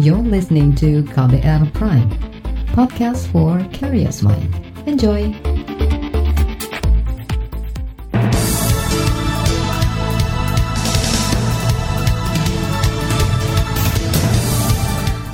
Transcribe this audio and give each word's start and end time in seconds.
You're 0.00 0.24
listening 0.24 0.72
to 0.80 1.04
KBR 1.12 1.76
Prime, 1.76 2.08
podcast 2.72 3.28
for 3.28 3.60
curious 3.68 4.24
mind. 4.24 4.48
Enjoy! 4.88 5.28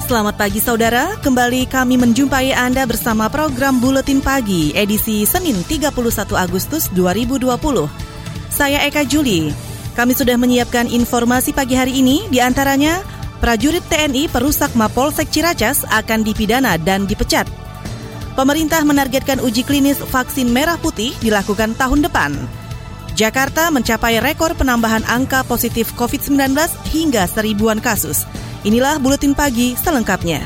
Selamat 0.02 0.34
pagi 0.34 0.58
saudara, 0.58 1.14
kembali 1.22 1.70
kami 1.70 1.94
menjumpai 2.02 2.50
Anda 2.50 2.90
bersama 2.90 3.30
program 3.30 3.78
Buletin 3.78 4.18
Pagi 4.18 4.74
edisi 4.74 5.22
Senin 5.30 5.62
31 5.62 5.94
Agustus 6.34 6.90
2020. 6.90 7.46
Saya 8.50 8.82
Eka 8.82 9.06
Juli. 9.06 9.54
Kami 9.94 10.10
sudah 10.10 10.34
menyiapkan 10.34 10.90
informasi 10.90 11.54
pagi 11.54 11.78
hari 11.78 12.02
ini, 12.02 12.26
di 12.34 12.42
antaranya 12.42 13.15
prajurit 13.38 13.84
TNI 13.86 14.28
perusak 14.28 14.72
Mapolsek 14.72 15.28
Ciracas 15.30 15.84
akan 15.88 16.24
dipidana 16.24 16.80
dan 16.80 17.04
dipecat. 17.04 17.46
Pemerintah 18.36 18.84
menargetkan 18.84 19.40
uji 19.40 19.64
klinis 19.64 19.96
vaksin 19.96 20.52
merah 20.52 20.76
putih 20.76 21.16
dilakukan 21.24 21.72
tahun 21.72 22.04
depan. 22.04 22.36
Jakarta 23.16 23.72
mencapai 23.72 24.20
rekor 24.20 24.52
penambahan 24.52 25.00
angka 25.08 25.40
positif 25.48 25.96
COVID-19 25.96 26.52
hingga 26.92 27.24
seribuan 27.24 27.80
kasus. 27.80 28.28
Inilah 28.60 29.00
Buletin 29.00 29.32
Pagi 29.32 29.72
selengkapnya. 29.72 30.44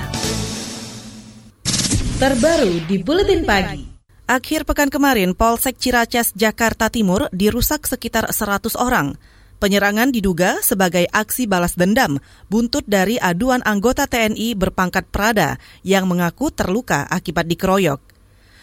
Terbaru 2.23 2.85
di 2.87 3.03
Buletin 3.03 3.43
Pagi. 3.43 3.91
Akhir 4.31 4.63
pekan 4.63 4.87
kemarin, 4.87 5.35
Polsek 5.35 5.75
Ciracas, 5.83 6.31
Jakarta 6.39 6.87
Timur 6.87 7.27
dirusak 7.35 7.91
sekitar 7.91 8.31
100 8.31 8.79
orang. 8.79 9.19
Penyerangan 9.61 10.09
diduga 10.09 10.57
sebagai 10.65 11.05
aksi 11.13 11.45
balas 11.45 11.77
dendam, 11.77 12.17
buntut 12.49 12.81
dari 12.89 13.21
aduan 13.21 13.61
anggota 13.69 14.09
TNI 14.09 14.57
berpangkat 14.57 15.13
Prada 15.13 15.61
yang 15.85 16.09
mengaku 16.09 16.49
terluka 16.49 17.05
akibat 17.05 17.45
dikeroyok. 17.45 18.01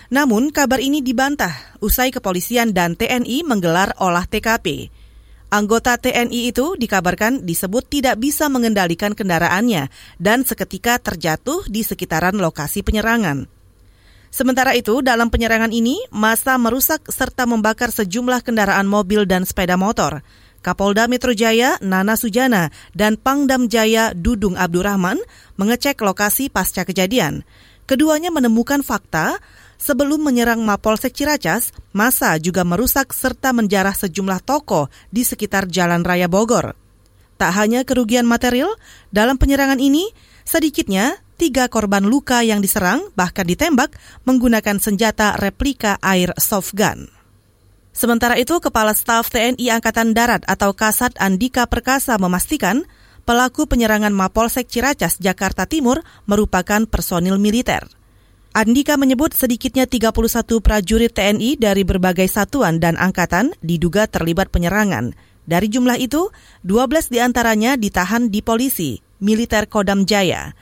Namun, 0.09 0.49
kabar 0.49 0.81
ini 0.81 1.05
dibantah 1.05 1.53
usai 1.85 2.09
kepolisian 2.09 2.73
dan 2.73 2.97
TNI 2.97 3.45
menggelar 3.45 3.93
olah 4.01 4.25
TKP. 4.25 4.89
Anggota 5.53 6.01
TNI 6.01 6.49
itu 6.49 6.73
dikabarkan 6.73 7.45
disebut 7.45 7.85
tidak 7.85 8.17
bisa 8.17 8.49
mengendalikan 8.49 9.13
kendaraannya 9.13 9.93
dan 10.17 10.49
seketika 10.49 10.97
terjatuh 10.97 11.61
di 11.69 11.85
sekitaran 11.85 12.41
lokasi 12.41 12.81
penyerangan. 12.81 13.45
Sementara 14.33 14.73
itu, 14.73 14.99
dalam 15.05 15.29
penyerangan 15.29 15.71
ini, 15.71 16.01
masa 16.09 16.57
merusak 16.57 17.05
serta 17.07 17.45
membakar 17.47 17.93
sejumlah 17.93 18.43
kendaraan 18.43 18.89
mobil 18.89 19.23
dan 19.23 19.45
sepeda 19.45 19.79
motor. 19.79 20.25
Kapolda 20.67 21.07
Metro 21.07 21.31
Jaya, 21.31 21.79
Nana 21.79 22.19
Sujana, 22.19 22.75
dan 22.91 23.15
Pangdam 23.15 23.71
Jaya, 23.71 24.11
Dudung 24.11 24.59
Abdurrahman, 24.59 25.15
mengecek 25.55 26.03
lokasi 26.03 26.51
pasca 26.51 26.83
kejadian. 26.83 27.47
Keduanya 27.87 28.35
menemukan 28.35 28.83
fakta 28.83 29.39
Sebelum 29.77 30.25
menyerang 30.25 30.65
Mapolsek 30.65 31.13
Ciracas, 31.13 31.69
masa 31.93 32.33
juga 32.41 32.65
merusak 32.65 33.13
serta 33.13 33.53
menjarah 33.53 33.93
sejumlah 33.93 34.41
toko 34.41 34.89
di 35.13 35.21
sekitar 35.21 35.69
Jalan 35.69 36.01
Raya 36.01 36.25
Bogor. 36.25 36.73
Tak 37.37 37.53
hanya 37.53 37.85
kerugian 37.85 38.25
material, 38.25 38.73
dalam 39.13 39.37
penyerangan 39.37 39.77
ini 39.77 40.09
sedikitnya 40.41 41.21
tiga 41.37 41.69
korban 41.69 42.09
luka 42.09 42.41
yang 42.41 42.57
diserang 42.57 43.05
bahkan 43.13 43.45
ditembak 43.45 43.93
menggunakan 44.25 44.81
senjata 44.81 45.37
replika 45.37 46.01
air 46.01 46.33
soft 46.41 46.73
gun. 46.73 47.16
Sementara 47.97 48.37
itu, 48.37 48.61
Kepala 48.61 48.93
Staf 48.93 49.33
TNI 49.33 49.73
Angkatan 49.73 50.13
Darat 50.13 50.45
atau 50.45 50.69
Kasat 50.77 51.17
Andika 51.17 51.65
Perkasa 51.65 52.21
memastikan 52.21 52.85
pelaku 53.25 53.65
penyerangan 53.65 54.13
Mapolsek 54.13 54.69
Ciracas, 54.69 55.17
Jakarta 55.17 55.65
Timur 55.65 56.05
merupakan 56.29 56.85
personil 56.85 57.41
militer. 57.41 57.89
Andika 58.53 59.01
menyebut 59.01 59.33
sedikitnya 59.33 59.89
31 59.89 60.13
prajurit 60.61 61.09
TNI 61.09 61.57
dari 61.57 61.81
berbagai 61.81 62.29
satuan 62.29 62.77
dan 62.77 63.01
angkatan 63.01 63.57
diduga 63.65 64.05
terlibat 64.05 64.53
penyerangan. 64.53 65.17
Dari 65.49 65.65
jumlah 65.65 65.97
itu, 65.97 66.29
12 66.69 67.09
di 67.09 67.17
antaranya 67.17 67.81
ditahan 67.81 68.29
di 68.29 68.45
polisi, 68.45 69.01
militer 69.25 69.65
Kodam 69.65 70.05
Jaya. 70.05 70.53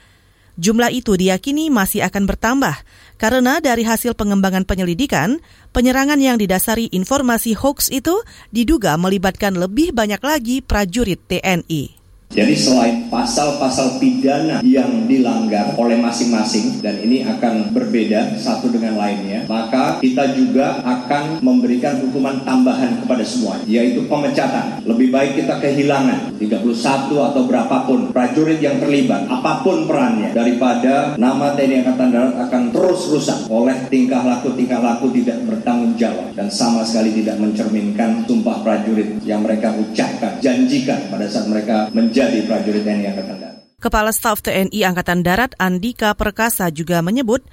Jumlah 0.56 0.88
itu 0.88 1.20
diyakini 1.20 1.68
masih 1.68 2.04
akan 2.08 2.24
bertambah 2.24 2.76
karena 3.20 3.60
dari 3.60 3.84
hasil 3.84 4.16
pengembangan 4.16 4.64
penyelidikan, 4.64 5.40
penyerangan 5.76 6.20
yang 6.20 6.40
didasari 6.40 6.88
informasi 6.92 7.52
hoax 7.52 7.92
itu 7.92 8.24
diduga 8.52 8.96
melibatkan 8.96 9.56
lebih 9.56 9.92
banyak 9.92 10.20
lagi 10.24 10.64
prajurit 10.64 11.20
TNI. 11.28 11.95
Jadi 12.36 12.52
selain 12.52 13.08
pasal-pasal 13.08 13.96
pidana 13.96 14.60
yang 14.60 15.08
dilanggar 15.08 15.72
oleh 15.80 15.96
masing-masing 15.96 16.84
dan 16.84 17.00
ini 17.00 17.24
akan 17.24 17.72
berbeda 17.72 18.36
satu 18.36 18.68
dengan 18.68 18.98
lainnya, 19.00 19.48
maka 19.48 19.96
kita 20.04 20.36
juga 20.36 20.84
akan 20.84 21.40
memberikan 21.40 21.96
hukuman 22.04 22.44
tambahan 22.44 23.00
kepada 23.00 23.24
semua, 23.24 23.56
yaitu 23.64 24.04
pemecatan. 24.04 24.84
Lebih 24.84 25.08
baik 25.14 25.40
kita 25.40 25.64
kehilangan 25.64 26.36
31 26.36 27.16
atau 27.32 27.42
berapapun 27.48 28.12
prajurit 28.12 28.60
yang 28.60 28.82
terlibat, 28.84 29.24
apa 29.32 29.64
pun 29.64 29.88
perannya, 29.88 30.36
daripada 30.36 31.16
nama 31.16 31.56
TNI 31.56 31.88
Angkatan 31.88 32.10
Darat 32.12 32.34
akan 32.36 32.62
terus 32.68 33.00
rusak 33.16 33.48
oleh 33.48 33.88
tingkah 33.88 34.20
laku-tingkah 34.20 34.84
laku 34.84 35.08
tidak 35.16 35.40
bertanggung 35.48 35.96
jawab 35.96 36.36
dan 36.36 36.52
sama 36.52 36.84
sekali 36.84 37.16
tidak 37.16 37.40
mencerminkan 37.40 38.28
sumpah 38.28 38.60
prajurit 38.60 39.24
yang 39.24 39.40
mereka 39.40 39.72
ucapkan, 39.72 40.36
janjikan 40.44 41.08
pada 41.08 41.24
saat 41.24 41.48
mereka 41.48 41.88
menjadi 41.96 42.15
menjadi 42.16 42.48
prajurit 42.48 42.80
TNI 42.80 43.04
Angkatan 43.12 43.36
Darat. 43.36 43.56
Kepala 43.76 44.08
Staf 44.08 44.40
TNI 44.40 44.80
Angkatan 44.88 45.20
Darat 45.20 45.52
Andika 45.60 46.16
Perkasa 46.16 46.72
juga 46.72 47.04
menyebut 47.04 47.44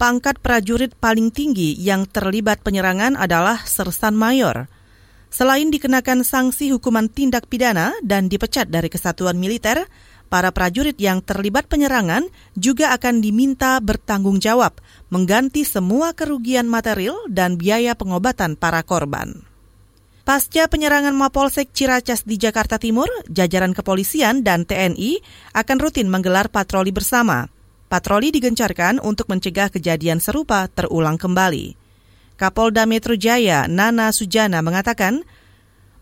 pangkat 0.00 0.40
prajurit 0.40 0.96
paling 0.96 1.28
tinggi 1.28 1.76
yang 1.76 2.08
terlibat 2.08 2.64
penyerangan 2.64 3.12
adalah 3.12 3.60
Sersan 3.68 4.16
Mayor. 4.16 4.72
Selain 5.28 5.68
dikenakan 5.68 6.24
sanksi 6.24 6.72
hukuman 6.72 7.12
tindak 7.12 7.44
pidana 7.44 7.92
dan 8.00 8.32
dipecat 8.32 8.72
dari 8.72 8.88
kesatuan 8.88 9.36
militer, 9.36 9.84
para 10.32 10.48
prajurit 10.48 10.96
yang 10.96 11.20
terlibat 11.20 11.68
penyerangan 11.68 12.24
juga 12.56 12.96
akan 12.96 13.20
diminta 13.20 13.76
bertanggung 13.84 14.40
jawab 14.40 14.80
mengganti 15.12 15.68
semua 15.68 16.16
kerugian 16.16 16.64
material 16.72 17.20
dan 17.28 17.60
biaya 17.60 17.92
pengobatan 17.92 18.56
para 18.56 18.80
korban. 18.80 19.49
Pasca 20.30 20.70
penyerangan 20.70 21.10
Mapolsek 21.10 21.74
Ciracas 21.74 22.22
di 22.22 22.38
Jakarta 22.38 22.78
Timur, 22.78 23.10
jajaran 23.26 23.74
kepolisian 23.74 24.46
dan 24.46 24.62
TNI 24.62 25.18
akan 25.58 25.76
rutin 25.82 26.06
menggelar 26.06 26.46
patroli 26.46 26.94
bersama. 26.94 27.50
Patroli 27.90 28.30
digencarkan 28.30 29.02
untuk 29.02 29.26
mencegah 29.26 29.74
kejadian 29.74 30.22
serupa 30.22 30.70
terulang 30.70 31.18
kembali. 31.18 31.74
Kapolda 32.38 32.86
Metro 32.86 33.18
Jaya, 33.18 33.66
Nana 33.66 34.14
Sujana, 34.14 34.62
mengatakan, 34.62 35.26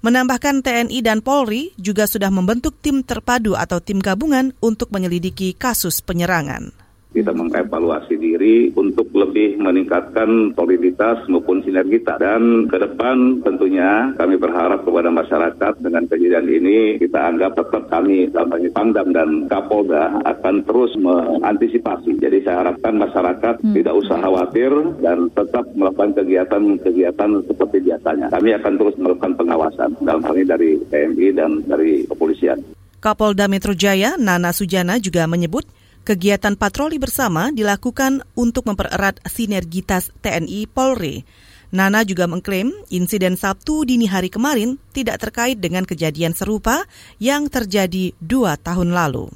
menambahkan 0.04 0.60
TNI 0.60 1.00
dan 1.00 1.24
Polri 1.24 1.72
juga 1.80 2.04
sudah 2.04 2.28
membentuk 2.28 2.76
tim 2.84 3.00
terpadu 3.00 3.56
atau 3.56 3.80
tim 3.80 3.96
gabungan 3.96 4.52
untuk 4.60 4.92
menyelidiki 4.92 5.56
kasus 5.56 6.04
penyerangan 6.04 6.87
kita 7.08 7.32
mengevaluasi 7.32 8.20
diri 8.20 8.68
untuk 8.76 9.08
lebih 9.16 9.56
meningkatkan 9.56 10.52
soliditas 10.52 11.24
maupun 11.32 11.64
sinergitas. 11.64 12.20
Dan 12.20 12.68
ke 12.68 12.76
depan 12.76 13.40
tentunya 13.40 14.12
kami 14.20 14.36
berharap 14.36 14.84
kepada 14.84 15.08
masyarakat 15.08 15.72
dengan 15.80 16.04
kejadian 16.04 16.46
ini 16.48 16.78
kita 17.00 17.32
anggap 17.32 17.56
tetap 17.56 17.88
kami 17.88 18.28
dalam 18.28 18.52
Pangdam 18.68 19.08
dan 19.16 19.30
Kapolda 19.48 20.20
akan 20.28 20.62
terus 20.68 20.92
mengantisipasi. 21.00 22.20
Jadi 22.20 22.44
saya 22.44 22.68
harapkan 22.68 23.00
masyarakat 23.00 23.54
hmm. 23.64 23.74
tidak 23.74 23.94
usah 23.96 24.18
khawatir 24.20 24.70
dan 25.00 25.32
tetap 25.32 25.64
melakukan 25.72 26.12
kegiatan-kegiatan 26.12 27.30
seperti 27.48 27.76
biasanya. 27.88 28.26
Kami 28.28 28.50
akan 28.60 28.72
terus 28.76 28.94
melakukan 29.00 29.32
pengawasan 29.34 29.90
dalam 30.04 30.22
hal 30.22 30.34
ini 30.36 30.46
dari 30.46 30.70
TNI 30.92 31.26
dan 31.32 31.50
dari 31.64 32.04
kepolisian. 32.04 32.60
Kapolda 32.98 33.46
Metro 33.46 33.72
Jaya, 33.78 34.18
Nana 34.18 34.50
Sujana 34.50 34.98
juga 34.98 35.22
menyebut 35.30 35.62
Kegiatan 36.08 36.56
patroli 36.56 36.96
bersama 36.96 37.52
dilakukan 37.52 38.24
untuk 38.32 38.64
mempererat 38.64 39.20
sinergitas 39.28 40.08
TNI 40.24 40.64
Polri. 40.64 41.20
Nana 41.68 42.00
juga 42.00 42.24
mengklaim 42.24 42.72
insiden 42.88 43.36
Sabtu 43.36 43.84
dini 43.84 44.08
hari 44.08 44.32
kemarin 44.32 44.80
tidak 44.96 45.20
terkait 45.20 45.60
dengan 45.60 45.84
kejadian 45.84 46.32
serupa 46.32 46.88
yang 47.20 47.52
terjadi 47.52 48.16
dua 48.24 48.56
tahun 48.56 48.96
lalu. 48.96 49.28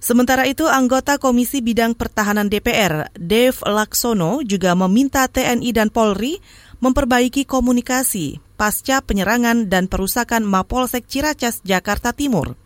Sementara 0.00 0.48
itu, 0.48 0.64
anggota 0.64 1.20
Komisi 1.20 1.60
Bidang 1.60 1.92
Pertahanan 1.92 2.48
DPR, 2.48 3.12
Dev 3.20 3.60
Laksono, 3.60 4.40
juga 4.40 4.72
meminta 4.72 5.28
TNI 5.28 5.68
dan 5.76 5.92
Polri 5.92 6.40
memperbaiki 6.80 7.44
komunikasi 7.44 8.40
pasca 8.56 9.04
penyerangan 9.04 9.68
dan 9.68 9.84
perusakan 9.84 10.48
Mapolsek 10.48 11.04
Ciracas, 11.04 11.60
Jakarta 11.60 12.16
Timur. 12.16 12.56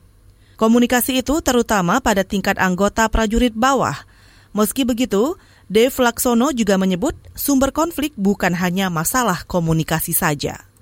Komunikasi 0.60 1.22
itu 1.22 1.40
terutama 1.40 1.98
pada 1.98 2.22
tingkat 2.22 2.60
anggota 2.60 3.06
prajurit 3.08 3.56
bawah. 3.56 3.96
Meski 4.54 4.86
begitu, 4.86 5.34
Dev 5.66 5.96
Laksono 5.96 6.52
juga 6.52 6.76
menyebut 6.76 7.16
sumber 7.32 7.72
konflik 7.72 8.12
bukan 8.14 8.52
hanya 8.54 8.92
masalah 8.92 9.42
komunikasi 9.48 10.12
saja 10.12 10.73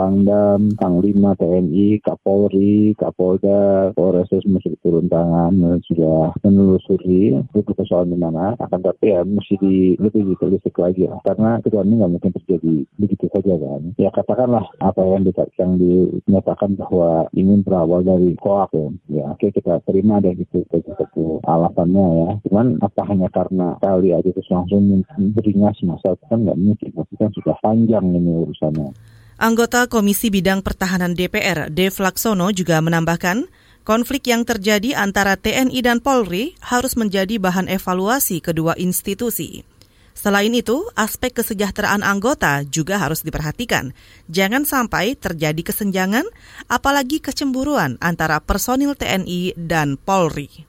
Pangdam, 0.00 0.72
Panglima 0.80 1.36
TNI, 1.36 2.00
Kapolri, 2.00 2.96
Kapolda, 2.96 3.92
Polres 3.92 4.32
mesti 4.32 4.72
turun 4.80 5.12
tangan 5.12 5.52
sudah 5.84 6.32
menelusuri 6.40 7.36
itu 7.36 7.72
persoalan 7.76 8.08
di 8.08 8.16
mana. 8.16 8.56
Akan 8.56 8.80
tapi 8.80 9.12
ya 9.12 9.20
mesti 9.28 9.60
di 9.60 10.00
lebih 10.00 10.32
ditelisik 10.32 10.72
lagi 10.80 11.04
ya. 11.04 11.20
Karena 11.20 11.60
itu 11.60 11.68
ini 11.76 12.00
nggak 12.00 12.12
mungkin 12.16 12.32
terjadi 12.32 12.74
begitu 12.96 13.28
saja 13.28 13.60
kan. 13.60 13.92
Ya 14.00 14.08
katakanlah 14.08 14.64
apa 14.80 15.04
yang, 15.04 15.28
di, 15.28 15.36
yang 15.36 15.72
dinyatakan 15.76 16.80
bahwa 16.80 17.28
ini 17.36 17.60
berawal 17.60 18.00
dari 18.00 18.32
koak 18.40 18.72
ya. 18.72 18.88
Ya 19.12 19.24
oke 19.36 19.52
kita 19.52 19.84
terima 19.84 20.24
deh 20.24 20.32
gitu 20.32 20.64
itu 20.64 20.96
satu 20.96 21.44
alasannya 21.44 22.06
ya. 22.24 22.30
Cuman 22.48 22.80
apa 22.80 23.04
hanya 23.04 23.28
karena 23.28 23.76
kali 23.84 24.16
aja 24.16 24.32
terus 24.32 24.48
langsung 24.48 25.04
beringas 25.36 25.76
masa 25.84 26.16
kan 26.32 26.48
nggak 26.48 26.56
mungkin. 26.56 26.88
Pasti 26.96 27.14
kan 27.20 27.28
sudah 27.36 27.56
panjang 27.60 28.16
ini 28.16 28.48
urusannya. 28.48 29.19
Anggota 29.40 29.88
Komisi 29.88 30.28
Bidang 30.28 30.60
Pertahanan 30.60 31.16
DPR, 31.16 31.72
Dev 31.72 31.96
Laksono 31.96 32.52
juga 32.52 32.76
menambahkan, 32.84 33.48
konflik 33.88 34.28
yang 34.28 34.44
terjadi 34.44 34.92
antara 34.92 35.40
TNI 35.40 35.80
dan 35.80 36.04
Polri 36.04 36.52
harus 36.60 36.92
menjadi 36.92 37.40
bahan 37.40 37.64
evaluasi 37.72 38.44
kedua 38.44 38.76
institusi. 38.76 39.64
Selain 40.12 40.52
itu, 40.52 40.84
aspek 40.92 41.32
kesejahteraan 41.40 42.04
anggota 42.04 42.68
juga 42.68 43.00
harus 43.00 43.24
diperhatikan. 43.24 43.96
Jangan 44.28 44.68
sampai 44.68 45.16
terjadi 45.16 45.64
kesenjangan, 45.64 46.28
apalagi 46.68 47.24
kecemburuan 47.24 47.96
antara 48.04 48.44
personil 48.44 48.92
TNI 48.92 49.56
dan 49.56 49.96
Polri. 49.96 50.68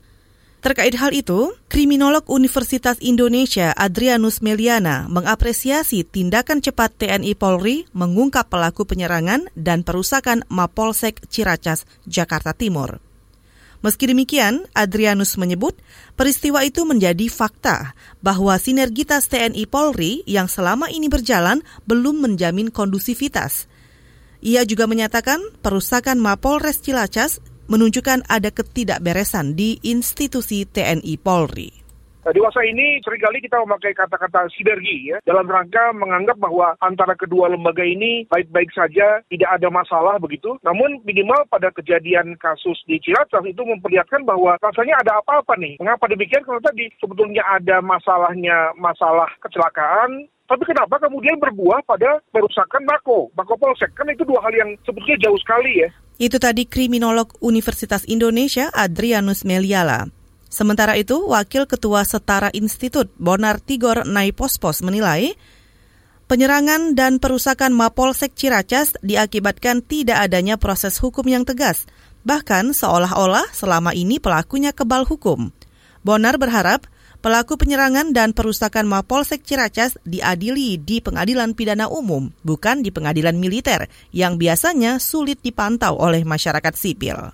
Terkait 0.61 0.93
hal 0.93 1.09
itu, 1.09 1.57
kriminolog 1.73 2.29
Universitas 2.29 3.01
Indonesia 3.01 3.73
Adrianus 3.73 4.45
Meliana 4.45 5.09
mengapresiasi 5.09 6.05
tindakan 6.05 6.61
cepat 6.61 6.93
TNI 7.01 7.33
Polri 7.33 7.89
mengungkap 7.97 8.45
pelaku 8.45 8.85
penyerangan 8.85 9.49
dan 9.57 9.81
perusakan 9.81 10.45
Mapolsek 10.53 11.25
Ciracas, 11.33 11.89
Jakarta 12.05 12.53
Timur. 12.53 13.01
Meski 13.81 14.05
demikian, 14.05 14.69
Adrianus 14.77 15.33
menyebut 15.41 15.73
peristiwa 16.13 16.61
itu 16.61 16.85
menjadi 16.85 17.25
fakta 17.25 17.97
bahwa 18.21 18.53
sinergitas 18.61 19.25
TNI 19.33 19.65
Polri 19.65 20.21
yang 20.29 20.45
selama 20.45 20.93
ini 20.93 21.09
berjalan 21.09 21.65
belum 21.89 22.21
menjamin 22.21 22.69
kondusivitas. 22.69 23.65
Ia 24.45 24.61
juga 24.69 24.85
menyatakan 24.85 25.41
perusakan 25.65 26.21
Mapolres 26.21 26.77
Cilacas 26.85 27.41
menunjukkan 27.71 28.27
ada 28.27 28.51
ketidakberesan 28.51 29.55
di 29.55 29.79
institusi 29.87 30.67
TNI 30.67 31.15
Polri. 31.15 31.81
Nah, 32.21 32.29
dewasa 32.37 32.61
ini 32.61 33.01
sering 33.01 33.17
kali 33.17 33.41
kita 33.41 33.57
memakai 33.65 33.97
kata-kata 33.97 34.45
sinergi 34.53 35.09
ya 35.09 35.17
dalam 35.25 35.49
rangka 35.49 35.89
menganggap 35.97 36.37
bahwa 36.37 36.77
antara 36.77 37.17
kedua 37.17 37.49
lembaga 37.49 37.81
ini 37.81 38.29
baik-baik 38.29 38.69
saja, 38.77 39.25
tidak 39.25 39.49
ada 39.49 39.73
masalah 39.73 40.21
begitu. 40.21 40.53
Namun 40.61 41.01
minimal 41.01 41.49
pada 41.49 41.73
kejadian 41.73 42.37
kasus 42.37 42.77
di 42.85 43.01
Cilacap 43.01 43.41
itu 43.49 43.65
memperlihatkan 43.65 44.21
bahwa 44.21 44.53
rasanya 44.61 45.01
ada 45.01 45.17
apa-apa 45.17 45.57
nih. 45.57 45.81
Mengapa 45.81 46.05
demikian? 46.13 46.45
Karena 46.45 46.61
tadi 46.61 46.93
sebetulnya 47.01 47.41
ada 47.57 47.81
masalahnya 47.81 48.69
masalah 48.77 49.31
kecelakaan, 49.41 50.29
tapi 50.51 50.67
kenapa 50.67 50.99
kemudian 50.99 51.39
berbuah 51.39 51.79
pada 51.87 52.19
perusakan 52.35 52.83
Mako, 52.83 53.31
Mako 53.39 53.55
Polsek? 53.55 53.95
Kan 53.95 54.11
itu 54.11 54.27
dua 54.27 54.43
hal 54.43 54.51
yang 54.51 54.75
sebetulnya 54.83 55.23
jauh 55.23 55.39
sekali 55.39 55.87
ya. 55.87 55.89
Itu 56.21 56.37
tadi 56.37 56.69
kriminolog 56.69 57.33
Universitas 57.41 58.05
Indonesia 58.05 58.69
Adrianus 58.69 59.41
Meliala. 59.41 60.05
Sementara 60.53 60.93
itu, 60.93 61.17
Wakil 61.17 61.65
Ketua 61.65 62.05
Setara 62.05 62.53
Institut 62.53 63.09
Bonar 63.17 63.57
Tigor 63.57 64.05
Naipospos 64.05 64.85
menilai 64.85 65.33
penyerangan 66.29 66.93
dan 66.93 67.17
perusakan 67.17 67.73
Mapolsek 67.73 68.37
Ciracas 68.37 68.93
diakibatkan 69.01 69.81
tidak 69.81 70.29
adanya 70.29 70.61
proses 70.61 71.01
hukum 71.01 71.25
yang 71.25 71.41
tegas, 71.41 71.89
bahkan 72.21 72.69
seolah-olah 72.69 73.49
selama 73.49 73.89
ini 73.97 74.21
pelakunya 74.21 74.77
kebal 74.77 75.09
hukum. 75.09 75.49
Bonar 76.05 76.37
berharap 76.37 76.85
Pelaku 77.21 77.53
penyerangan 77.53 78.17
dan 78.17 78.33
perusakan 78.33 78.89
Mapolsek 78.89 79.45
Ciracas 79.45 79.93
diadili 80.01 80.81
di 80.81 81.05
pengadilan 81.05 81.53
pidana 81.53 81.85
umum, 81.85 82.33
bukan 82.41 82.81
di 82.81 82.89
pengadilan 82.89 83.37
militer, 83.37 83.85
yang 84.09 84.41
biasanya 84.41 84.97
sulit 84.97 85.37
dipantau 85.45 86.01
oleh 86.01 86.25
masyarakat 86.25 86.73
sipil. 86.73 87.29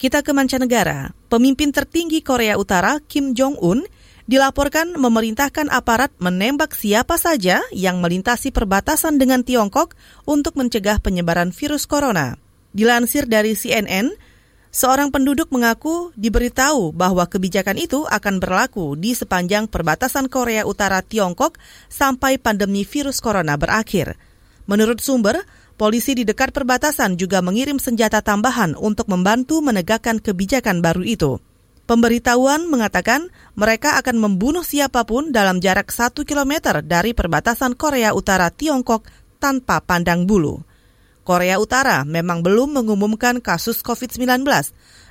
Kita 0.00 0.24
ke 0.24 0.32
mancanegara. 0.32 1.12
Pemimpin 1.28 1.76
tertinggi 1.76 2.24
Korea 2.24 2.56
Utara, 2.56 3.04
Kim 3.04 3.36
Jong-un, 3.36 3.84
dilaporkan 4.24 4.96
memerintahkan 4.96 5.68
aparat 5.68 6.08
menembak 6.16 6.72
siapa 6.72 7.20
saja 7.20 7.60
yang 7.76 8.00
melintasi 8.00 8.48
perbatasan 8.48 9.20
dengan 9.20 9.44
Tiongkok 9.44 9.92
untuk 10.24 10.56
mencegah 10.56 11.04
penyebaran 11.04 11.52
virus 11.52 11.84
corona. 11.84 12.40
Dilansir 12.72 13.28
dari 13.28 13.52
CNN, 13.52 14.29
Seorang 14.70 15.10
penduduk 15.10 15.50
mengaku 15.50 16.14
diberitahu 16.14 16.94
bahwa 16.94 17.26
kebijakan 17.26 17.74
itu 17.74 18.06
akan 18.06 18.38
berlaku 18.38 18.94
di 18.94 19.18
sepanjang 19.18 19.66
perbatasan 19.66 20.30
Korea 20.30 20.62
Utara 20.62 21.02
Tiongkok 21.02 21.58
sampai 21.90 22.38
pandemi 22.38 22.86
virus 22.86 23.18
corona 23.18 23.58
berakhir. 23.58 24.14
Menurut 24.70 25.02
sumber, 25.02 25.42
polisi 25.74 26.14
di 26.14 26.22
dekat 26.22 26.54
perbatasan 26.54 27.18
juga 27.18 27.42
mengirim 27.42 27.82
senjata 27.82 28.22
tambahan 28.22 28.78
untuk 28.78 29.10
membantu 29.10 29.58
menegakkan 29.58 30.22
kebijakan 30.22 30.78
baru 30.78 31.02
itu. 31.02 31.42
Pemberitahuan 31.90 32.70
mengatakan 32.70 33.26
mereka 33.58 33.98
akan 33.98 34.22
membunuh 34.22 34.62
siapa 34.62 35.02
pun 35.02 35.34
dalam 35.34 35.58
jarak 35.58 35.90
satu 35.90 36.22
kilometer 36.22 36.86
dari 36.86 37.10
perbatasan 37.10 37.74
Korea 37.74 38.14
Utara 38.14 38.54
Tiongkok 38.54 39.02
tanpa 39.42 39.82
pandang 39.82 40.30
bulu. 40.30 40.62
Korea 41.22 41.60
Utara 41.60 42.02
memang 42.02 42.40
belum 42.40 42.80
mengumumkan 42.80 43.38
kasus 43.38 43.84
COVID-19. 43.84 44.44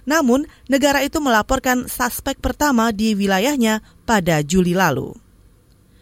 Namun, 0.10 0.50
negara 0.66 1.06
itu 1.06 1.22
melaporkan 1.22 1.86
suspek 1.86 2.42
pertama 2.42 2.90
di 2.90 3.14
wilayahnya 3.14 3.86
pada 4.10 4.42
Juli 4.42 4.74
lalu. 4.74 5.14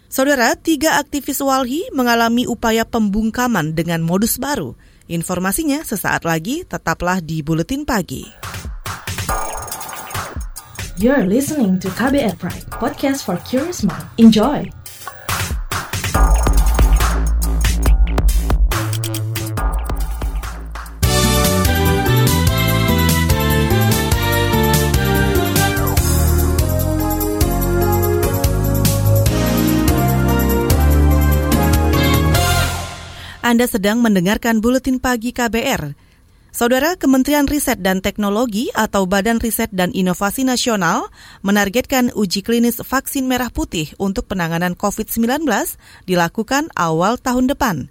Saudara, 0.08 0.56
tiga 0.56 0.96
aktivis 0.96 1.44
Walhi 1.44 1.84
mengalami 1.92 2.48
upaya 2.48 2.88
pembungkaman 2.88 3.76
dengan 3.76 4.00
modus 4.00 4.40
baru. 4.40 4.80
Informasinya 5.12 5.84
sesaat 5.84 6.24
lagi, 6.24 6.64
tetaplah 6.64 7.20
di 7.20 7.44
Buletin 7.44 7.84
Pagi. 7.84 8.24
You're 10.98 11.30
listening 11.30 11.78
to 11.84 11.92
KBR 11.94 12.42
Pride, 12.42 12.66
podcast 12.74 13.28
for 13.28 13.38
curious 13.46 13.86
mind. 13.86 14.08
Enjoy! 14.18 14.77
Anda 33.48 33.64
sedang 33.64 34.04
mendengarkan 34.04 34.60
buletin 34.60 35.00
pagi 35.00 35.32
KBR. 35.32 35.96
Saudara 36.52 37.00
Kementerian 37.00 37.48
Riset 37.48 37.80
dan 37.80 38.04
Teknologi 38.04 38.68
atau 38.76 39.08
Badan 39.08 39.40
Riset 39.40 39.72
dan 39.72 39.96
Inovasi 39.96 40.44
Nasional 40.44 41.08
menargetkan 41.48 42.12
uji 42.12 42.44
klinis 42.44 42.84
vaksin 42.84 43.24
merah 43.24 43.48
putih 43.48 43.96
untuk 44.04 44.28
penanganan 44.28 44.76
COVID-19 44.76 45.48
dilakukan 46.04 46.68
awal 46.76 47.16
tahun 47.16 47.48
depan. 47.48 47.88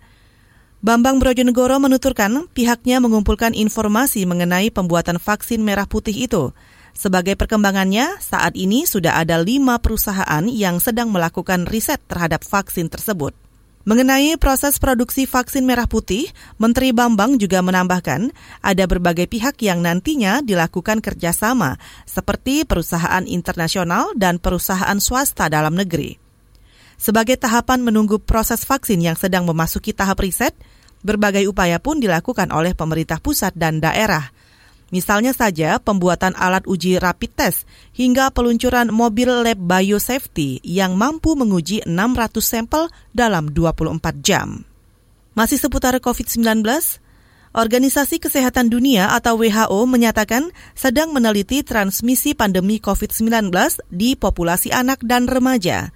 Bambang 0.85 1.25
Brojonegoro 1.25 1.81
menuturkan 1.81 2.53
pihaknya 2.53 3.01
mengumpulkan 3.01 3.57
informasi 3.57 4.29
mengenai 4.29 4.69
pembuatan 4.69 5.17
vaksin 5.17 5.65
merah 5.65 5.89
putih 5.89 6.29
itu. 6.29 6.53
Sebagai 6.93 7.33
perkembangannya, 7.33 8.21
saat 8.21 8.53
ini 8.61 8.85
sudah 8.85 9.17
ada 9.17 9.41
lima 9.41 9.81
perusahaan 9.81 10.45
yang 10.53 10.85
sedang 10.85 11.09
melakukan 11.09 11.65
riset 11.65 12.05
terhadap 12.05 12.45
vaksin 12.45 12.93
tersebut. 12.93 13.46
Mengenai 13.87 14.35
proses 14.35 14.83
produksi 14.83 15.31
vaksin 15.31 15.62
merah 15.62 15.87
putih, 15.87 16.26
Menteri 16.59 16.90
Bambang 16.90 17.38
juga 17.38 17.62
menambahkan 17.62 18.35
ada 18.59 18.85
berbagai 18.90 19.31
pihak 19.31 19.62
yang 19.62 19.78
nantinya 19.78 20.43
dilakukan 20.43 20.99
kerjasama, 20.99 21.78
seperti 22.02 22.66
perusahaan 22.66 23.23
internasional 23.31 24.11
dan 24.19 24.43
perusahaan 24.43 24.99
swasta 24.99 25.47
dalam 25.47 25.78
negeri. 25.78 26.19
Sebagai 26.99 27.38
tahapan 27.38 27.87
menunggu 27.87 28.19
proses 28.19 28.66
vaksin 28.66 28.99
yang 29.07 29.14
sedang 29.14 29.47
memasuki 29.47 29.95
tahap 29.95 30.19
riset, 30.19 30.59
berbagai 31.07 31.47
upaya 31.47 31.78
pun 31.78 32.02
dilakukan 32.02 32.50
oleh 32.50 32.75
pemerintah 32.75 33.23
pusat 33.23 33.55
dan 33.55 33.78
daerah– 33.78 34.35
Misalnya 34.95 35.35
saja 35.35 35.83
pembuatan 35.83 36.38
alat 36.38 36.62
uji 36.71 37.02
rapid 37.02 37.31
test 37.35 37.66
hingga 37.90 38.31
peluncuran 38.31 38.95
mobil 38.95 39.26
lab 39.26 39.59
biosafety 39.59 40.62
yang 40.62 40.95
mampu 40.95 41.35
menguji 41.35 41.83
600 41.83 42.38
sampel 42.38 42.87
dalam 43.11 43.50
24 43.50 43.99
jam. 44.23 44.62
Masih 45.35 45.59
seputar 45.59 45.99
COVID-19, 45.99 46.62
Organisasi 47.57 48.21
Kesehatan 48.21 48.69
Dunia 48.69 49.16
atau 49.16 49.40
WHO 49.40 49.88
menyatakan 49.88 50.52
sedang 50.76 51.11
meneliti 51.16 51.64
transmisi 51.64 52.37
pandemi 52.37 52.76
COVID-19 52.78 53.49
di 53.88 54.12
populasi 54.12 54.71
anak 54.71 55.00
dan 55.02 55.25
remaja. 55.25 55.90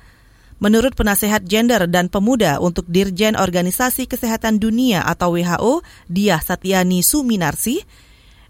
Menurut 0.61 0.97
penasehat 0.97 1.44
gender 1.44 1.85
dan 1.88 2.09
pemuda 2.09 2.61
untuk 2.61 2.88
Dirjen 2.88 3.37
Organisasi 3.37 4.09
Kesehatan 4.09 4.61
Dunia 4.61 5.04
atau 5.04 5.37
WHO, 5.37 5.85
Dia 6.09 6.37
Satyani 6.40 7.00
Suminarsi, 7.04 7.80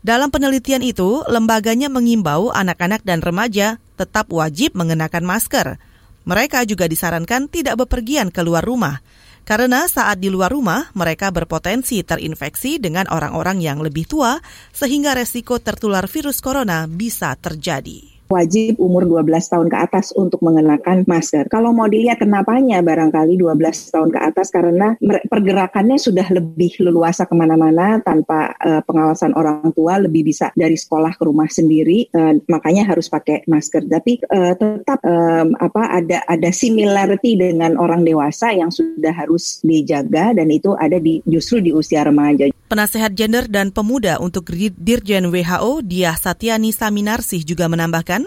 dalam 0.00 0.32
penelitian 0.32 0.80
itu, 0.80 1.20
lembaganya 1.28 1.92
mengimbau 1.92 2.48
anak-anak 2.52 3.04
dan 3.04 3.20
remaja 3.20 3.76
tetap 4.00 4.32
wajib 4.32 4.72
mengenakan 4.72 5.28
masker. 5.28 5.76
Mereka 6.24 6.64
juga 6.64 6.88
disarankan 6.88 7.48
tidak 7.52 7.84
bepergian 7.84 8.32
keluar 8.32 8.64
rumah, 8.64 9.04
karena 9.44 9.88
saat 9.88 10.20
di 10.20 10.28
luar 10.32 10.52
rumah 10.52 10.88
mereka 10.92 11.28
berpotensi 11.28 12.00
terinfeksi 12.04 12.80
dengan 12.80 13.08
orang-orang 13.12 13.60
yang 13.60 13.80
lebih 13.80 14.08
tua, 14.08 14.40
sehingga 14.72 15.16
resiko 15.16 15.60
tertular 15.60 16.08
virus 16.08 16.40
corona 16.40 16.88
bisa 16.88 17.36
terjadi 17.36 18.19
wajib 18.30 18.78
umur 18.78 19.04
12 19.04 19.26
tahun 19.50 19.66
ke 19.66 19.76
atas 19.76 20.14
untuk 20.14 20.38
mengenakan 20.40 21.02
masker. 21.04 21.50
Kalau 21.50 21.74
mau 21.74 21.90
dilihat 21.90 22.22
kenapanya 22.22 22.78
barangkali 22.80 23.34
12 23.34 23.90
tahun 23.90 24.08
ke 24.14 24.20
atas 24.22 24.48
karena 24.54 24.94
pergerakannya 25.02 25.98
sudah 25.98 26.30
lebih 26.30 26.78
leluasa 26.78 27.26
ke 27.26 27.34
mana-mana 27.34 27.98
tanpa 28.00 28.54
uh, 28.62 28.80
pengawasan 28.86 29.34
orang 29.34 29.74
tua, 29.74 29.98
lebih 29.98 30.30
bisa 30.30 30.54
dari 30.54 30.78
sekolah 30.78 31.18
ke 31.18 31.22
rumah 31.26 31.50
sendiri, 31.50 32.06
uh, 32.14 32.38
makanya 32.46 32.86
harus 32.86 33.10
pakai 33.10 33.42
masker. 33.50 33.90
Tapi 33.90 34.22
uh, 34.30 34.54
tetap 34.54 35.02
um, 35.02 35.58
apa 35.58 35.82
ada 35.90 36.22
ada 36.30 36.50
similarity 36.54 37.34
dengan 37.34 37.74
orang 37.76 38.06
dewasa 38.06 38.54
yang 38.54 38.70
sudah 38.70 39.12
harus 39.12 39.58
dijaga 39.66 40.32
dan 40.38 40.46
itu 40.48 40.72
ada 40.78 41.02
di 41.02 41.18
justru 41.26 41.58
di 41.58 41.74
usia 41.74 42.06
remaja. 42.06 42.46
Penasehat 42.70 43.18
gender 43.18 43.50
dan 43.50 43.74
pemuda 43.74 44.22
untuk 44.22 44.46
Dirjen 44.54 45.26
WHO 45.34 45.82
Diah 45.82 46.14
Satyani 46.14 46.70
Saminarsih 46.70 47.42
juga 47.42 47.66
menambahkan, 47.66 48.19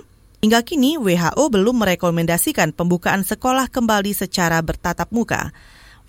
hingga 0.44 0.60
kini 0.60 1.00
WHO 1.00 1.48
belum 1.48 1.88
merekomendasikan 1.88 2.76
pembukaan 2.76 3.24
sekolah 3.24 3.72
kembali 3.72 4.12
secara 4.12 4.60
bertatap 4.60 5.08
muka. 5.16 5.56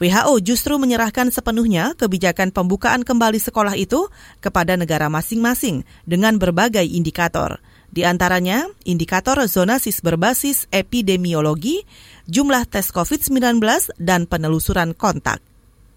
WHO 0.03 0.43
justru 0.43 0.75
menyerahkan 0.75 1.31
sepenuhnya 1.31 1.95
kebijakan 1.95 2.51
pembukaan 2.51 3.07
kembali 3.07 3.39
sekolah 3.39 3.79
itu 3.79 4.11
kepada 4.43 4.75
negara 4.75 5.07
masing-masing 5.07 5.87
dengan 6.03 6.35
berbagai 6.35 6.83
indikator. 6.83 7.63
Di 7.95 8.03
antaranya, 8.03 8.67
indikator 8.83 9.39
zonasis 9.47 10.03
berbasis 10.03 10.67
epidemiologi, 10.75 11.87
jumlah 12.27 12.67
tes 12.67 12.91
COVID-19, 12.91 13.63
dan 14.03 14.27
penelusuran 14.27 14.99
kontak. 14.99 15.39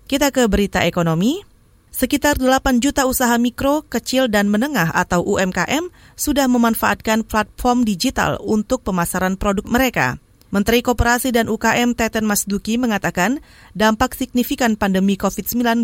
Kita 0.06 0.30
ke 0.30 0.46
berita 0.46 0.86
ekonomi. 0.86 1.42
Sekitar 1.88 2.38
8 2.38 2.84
juta 2.84 3.08
usaha 3.10 3.34
mikro, 3.42 3.82
kecil, 3.88 4.30
dan 4.30 4.52
menengah 4.52 4.92
atau 4.94 5.24
UMKM 5.24 5.90
sudah 6.14 6.46
memanfaatkan 6.46 7.26
platform 7.26 7.88
digital 7.88 8.38
untuk 8.44 8.86
pemasaran 8.86 9.40
produk 9.40 9.66
mereka. 9.66 10.20
Menteri 10.48 10.80
Koperasi 10.80 11.36
dan 11.36 11.52
UKM 11.52 11.92
Teten 11.92 12.24
Masduki 12.24 12.80
mengatakan 12.80 13.44
dampak 13.76 14.16
signifikan 14.16 14.80
pandemi 14.80 15.20
COVID-19 15.20 15.84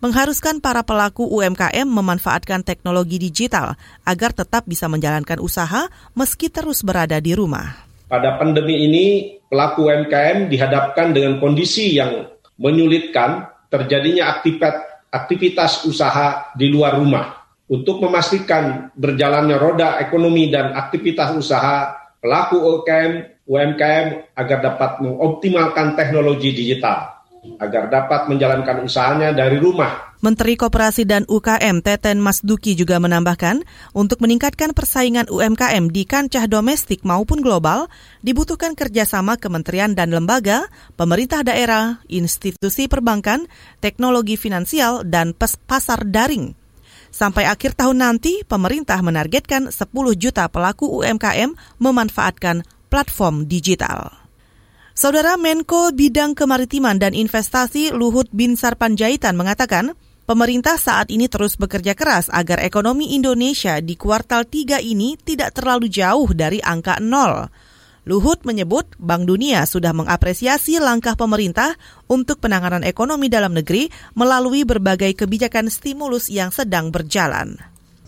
mengharuskan 0.00 0.64
para 0.64 0.80
pelaku 0.80 1.28
UMKM 1.28 1.84
memanfaatkan 1.84 2.64
teknologi 2.64 3.20
digital 3.20 3.76
agar 4.08 4.32
tetap 4.32 4.64
bisa 4.64 4.88
menjalankan 4.88 5.36
usaha 5.36 5.92
meski 6.16 6.48
terus 6.48 6.80
berada 6.80 7.20
di 7.20 7.36
rumah. 7.36 7.76
Pada 8.08 8.40
pandemi 8.40 8.88
ini, 8.88 9.36
pelaku 9.52 9.92
UMKM 9.92 10.48
dihadapkan 10.48 11.12
dengan 11.12 11.36
kondisi 11.36 11.92
yang 11.92 12.24
menyulitkan 12.56 13.52
terjadinya 13.68 14.40
aktivitas 14.40 14.89
aktivitas 15.10 15.84
usaha 15.86 16.54
di 16.54 16.70
luar 16.70 16.98
rumah. 16.98 17.38
Untuk 17.70 18.02
memastikan 18.02 18.90
berjalannya 18.98 19.54
roda 19.54 19.88
ekonomi 20.02 20.50
dan 20.50 20.74
aktivitas 20.74 21.38
usaha 21.38 21.94
pelaku 22.18 22.58
UMKM, 22.58 23.46
UMKM 23.46 24.06
agar 24.34 24.58
dapat 24.58 24.90
mengoptimalkan 24.98 25.94
teknologi 25.94 26.50
digital, 26.50 27.22
agar 27.62 27.86
dapat 27.86 28.26
menjalankan 28.26 28.82
usahanya 28.82 29.30
dari 29.30 29.62
rumah 29.62 30.09
Menteri 30.20 30.52
Koperasi 30.52 31.08
dan 31.08 31.24
UKM 31.24 31.80
Teten 31.80 32.20
Masduki 32.20 32.76
juga 32.76 33.00
menambahkan, 33.00 33.64
untuk 33.96 34.20
meningkatkan 34.20 34.76
persaingan 34.76 35.32
UMKM 35.32 35.88
di 35.88 36.04
kancah 36.04 36.44
domestik 36.44 37.08
maupun 37.08 37.40
global, 37.40 37.88
dibutuhkan 38.20 38.76
kerjasama 38.76 39.40
kementerian 39.40 39.96
dan 39.96 40.12
lembaga, 40.12 40.68
pemerintah 41.00 41.40
daerah, 41.40 42.04
institusi 42.04 42.84
perbankan, 42.84 43.48
teknologi 43.80 44.36
finansial, 44.36 45.08
dan 45.08 45.32
pasar 45.40 46.04
daring. 46.04 46.52
Sampai 47.08 47.48
akhir 47.48 47.72
tahun 47.80 48.04
nanti, 48.04 48.44
pemerintah 48.44 49.00
menargetkan 49.00 49.72
10 49.72 49.88
juta 50.20 50.44
pelaku 50.52 51.00
UMKM 51.00 51.80
memanfaatkan 51.80 52.68
platform 52.92 53.48
digital. 53.48 54.20
Saudara 54.92 55.40
Menko 55.40 55.96
Bidang 55.96 56.36
Kemaritiman 56.36 57.00
dan 57.00 57.16
Investasi 57.16 57.88
Luhut 57.96 58.28
Binsar 58.36 58.76
Panjaitan 58.76 59.32
mengatakan, 59.32 59.96
Pemerintah 60.30 60.78
saat 60.78 61.10
ini 61.10 61.26
terus 61.26 61.58
bekerja 61.58 61.98
keras 61.98 62.30
agar 62.30 62.62
ekonomi 62.62 63.18
Indonesia 63.18 63.82
di 63.82 63.98
kuartal 63.98 64.46
3 64.46 64.78
ini 64.78 65.18
tidak 65.18 65.58
terlalu 65.58 65.90
jauh 65.90 66.30
dari 66.30 66.62
angka 66.62 67.02
nol. 67.02 67.50
Luhut 68.06 68.46
menyebut 68.46 68.94
Bank 69.02 69.26
Dunia 69.26 69.66
sudah 69.66 69.90
mengapresiasi 69.90 70.78
langkah 70.78 71.18
pemerintah 71.18 71.74
untuk 72.06 72.38
penanganan 72.38 72.86
ekonomi 72.86 73.26
dalam 73.26 73.58
negeri 73.58 73.90
melalui 74.14 74.62
berbagai 74.62 75.18
kebijakan 75.18 75.66
stimulus 75.66 76.30
yang 76.30 76.54
sedang 76.54 76.94
berjalan 76.94 77.58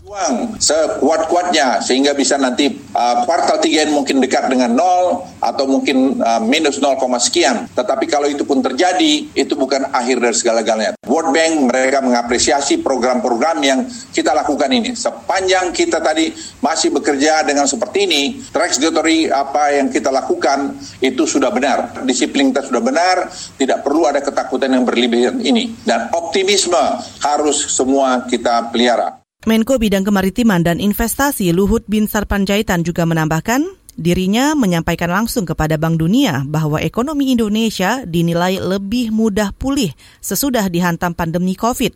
uang 0.03 0.59
sekuat-kuatnya 0.59 1.79
sehingga 1.79 2.11
bisa 2.11 2.35
nanti 2.35 2.67
uh, 2.91 3.23
kuartal 3.23 3.63
3 3.63 3.87
mungkin 3.87 4.19
dekat 4.19 4.51
dengan 4.51 4.75
nol 4.75 5.23
atau 5.39 5.63
mungkin 5.63 6.19
uh, 6.19 6.43
minus 6.43 6.83
0, 6.83 6.99
sekian. 7.23 7.71
Tetapi 7.71 8.03
kalau 8.11 8.27
itu 8.27 8.43
pun 8.43 8.59
terjadi, 8.59 9.31
itu 9.31 9.55
bukan 9.55 9.95
akhir 9.95 10.19
dari 10.19 10.35
segala-galanya. 10.35 10.99
World 11.07 11.31
Bank 11.31 11.71
mereka 11.71 12.03
mengapresiasi 12.03 12.83
program-program 12.83 13.63
yang 13.63 13.79
kita 14.11 14.35
lakukan 14.35 14.75
ini. 14.75 14.91
Sepanjang 14.91 15.71
kita 15.71 16.03
tadi 16.03 16.35
masih 16.59 16.91
bekerja 16.91 17.47
dengan 17.47 17.63
seperti 17.63 18.03
ini, 18.03 18.21
trajectory 18.51 19.31
apa 19.31 19.71
yang 19.71 19.87
kita 19.87 20.11
lakukan 20.11 20.83
itu 20.99 21.23
sudah 21.23 21.47
benar. 21.47 22.03
Disiplin 22.03 22.51
kita 22.51 22.67
sudah 22.67 22.83
benar, 22.83 23.31
tidak 23.55 23.79
perlu 23.87 24.03
ada 24.03 24.19
ketakutan 24.19 24.75
yang 24.75 24.83
berlebihan 24.83 25.39
ini. 25.39 25.71
Dan 25.87 26.11
optimisme 26.11 26.99
harus 27.23 27.71
semua 27.71 28.27
kita 28.27 28.67
pelihara. 28.67 29.22
Menko 29.43 29.75
Bidang 29.75 30.07
Kemaritiman 30.07 30.63
dan 30.63 30.79
Investasi 30.79 31.51
Luhut 31.51 31.83
Binsar 31.83 32.23
Panjaitan 32.23 32.79
juga 32.79 33.03
menambahkan, 33.03 33.59
dirinya 33.99 34.55
menyampaikan 34.55 35.11
langsung 35.11 35.43
kepada 35.43 35.75
Bank 35.75 35.99
Dunia 35.99 36.47
bahwa 36.47 36.79
ekonomi 36.79 37.35
Indonesia 37.35 38.07
dinilai 38.07 38.63
lebih 38.63 39.11
mudah 39.11 39.51
pulih 39.51 39.91
sesudah 40.23 40.71
dihantam 40.71 41.11
pandemi 41.11 41.59
COVID. 41.59 41.91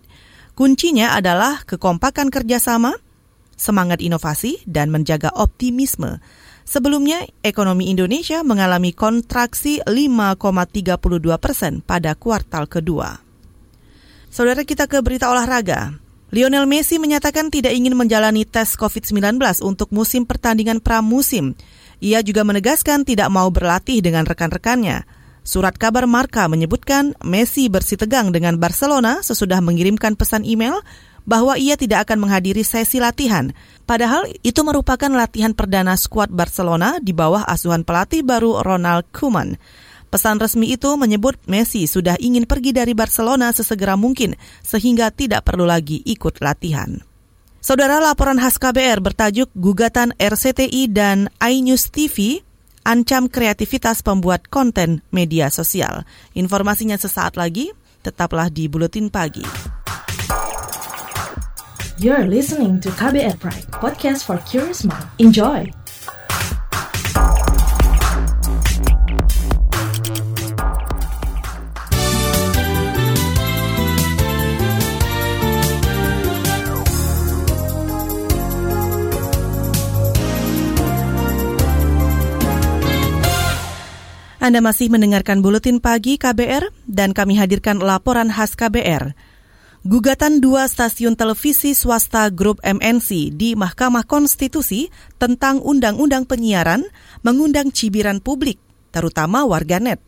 Kuncinya 0.60 1.16
adalah 1.16 1.64
kekompakan 1.64 2.28
kerjasama, 2.28 3.00
semangat 3.56 4.04
inovasi, 4.04 4.60
dan 4.68 4.92
menjaga 4.92 5.32
optimisme. 5.32 6.20
Sebelumnya, 6.68 7.24
ekonomi 7.48 7.88
Indonesia 7.88 8.44
mengalami 8.44 8.92
kontraksi 8.92 9.80
5,32 9.88 11.00
persen 11.40 11.80
pada 11.80 12.12
kuartal 12.12 12.68
kedua. 12.68 13.24
Saudara 14.28 14.68
kita 14.68 14.84
ke 14.92 15.00
berita 15.00 15.32
olahraga. 15.32 16.07
Lionel 16.28 16.68
Messi 16.68 17.00
menyatakan 17.00 17.48
tidak 17.48 17.72
ingin 17.72 17.96
menjalani 17.96 18.44
tes 18.44 18.76
COVID-19 18.76 19.40
untuk 19.64 19.96
musim 19.96 20.28
pertandingan 20.28 20.84
pramusim. 20.84 21.56
Ia 22.04 22.20
juga 22.20 22.44
menegaskan 22.44 23.08
tidak 23.08 23.32
mau 23.32 23.48
berlatih 23.48 24.04
dengan 24.04 24.28
rekan-rekannya. 24.28 25.08
Surat 25.48 25.80
kabar 25.80 26.04
Marka 26.04 26.52
menyebutkan 26.52 27.16
Messi 27.24 27.72
bersitegang 27.72 28.36
dengan 28.36 28.60
Barcelona 28.60 29.24
sesudah 29.24 29.64
mengirimkan 29.64 30.20
pesan 30.20 30.44
email 30.44 30.84
bahwa 31.24 31.56
ia 31.56 31.80
tidak 31.80 32.04
akan 32.08 32.28
menghadiri 32.28 32.68
sesi 32.68 33.00
latihan. 33.00 33.56
Padahal 33.88 34.28
itu 34.44 34.60
merupakan 34.68 35.08
latihan 35.08 35.56
perdana 35.56 35.96
skuad 35.96 36.28
Barcelona 36.28 37.00
di 37.00 37.16
bawah 37.16 37.48
asuhan 37.48 37.88
pelatih 37.88 38.28
baru 38.28 38.60
Ronald 38.64 39.08
Koeman. 39.16 39.56
Pesan 40.08 40.40
resmi 40.40 40.72
itu 40.72 40.96
menyebut 40.96 41.36
Messi 41.52 41.84
sudah 41.84 42.16
ingin 42.18 42.48
pergi 42.48 42.72
dari 42.72 42.96
Barcelona 42.96 43.52
sesegera 43.52 44.00
mungkin 44.00 44.40
sehingga 44.64 45.12
tidak 45.12 45.44
perlu 45.44 45.68
lagi 45.68 46.00
ikut 46.08 46.40
latihan. 46.40 47.04
Saudara 47.60 48.00
laporan 48.00 48.40
khas 48.40 48.56
KBR 48.56 49.04
bertajuk 49.04 49.52
Gugatan 49.52 50.16
RCTI 50.16 50.88
dan 50.88 51.28
iNews 51.44 51.92
TV 51.92 52.40
ancam 52.88 53.28
kreativitas 53.28 54.00
pembuat 54.00 54.48
konten 54.48 55.04
media 55.12 55.52
sosial. 55.52 56.08
Informasinya 56.32 56.96
sesaat 56.96 57.36
lagi, 57.36 57.76
tetaplah 58.00 58.48
di 58.48 58.72
Buletin 58.72 59.12
Pagi. 59.12 59.44
You're 62.00 62.30
listening 62.30 62.80
to 62.86 62.94
KBR 62.96 63.36
Pride, 63.44 63.68
podcast 63.76 64.24
for 64.24 64.40
curious 64.48 64.88
mind. 64.88 65.10
Enjoy! 65.20 65.77
Anda 84.48 84.64
masih 84.64 84.88
mendengarkan 84.88 85.44
Buletin 85.44 85.84
Pagi 85.84 86.16
KBR 86.16 86.72
dan 86.88 87.12
kami 87.12 87.36
hadirkan 87.36 87.84
laporan 87.84 88.32
khas 88.32 88.56
KBR. 88.56 89.12
Gugatan 89.84 90.40
dua 90.40 90.72
stasiun 90.72 91.20
televisi 91.20 91.76
swasta 91.76 92.32
grup 92.32 92.64
MNC 92.64 93.36
di 93.36 93.60
Mahkamah 93.60 94.08
Konstitusi 94.08 94.88
tentang 95.20 95.60
Undang-Undang 95.60 96.32
Penyiaran 96.32 96.88
mengundang 97.28 97.76
cibiran 97.76 98.24
publik, 98.24 98.56
terutama 98.96 99.44
warganet. 99.44 100.00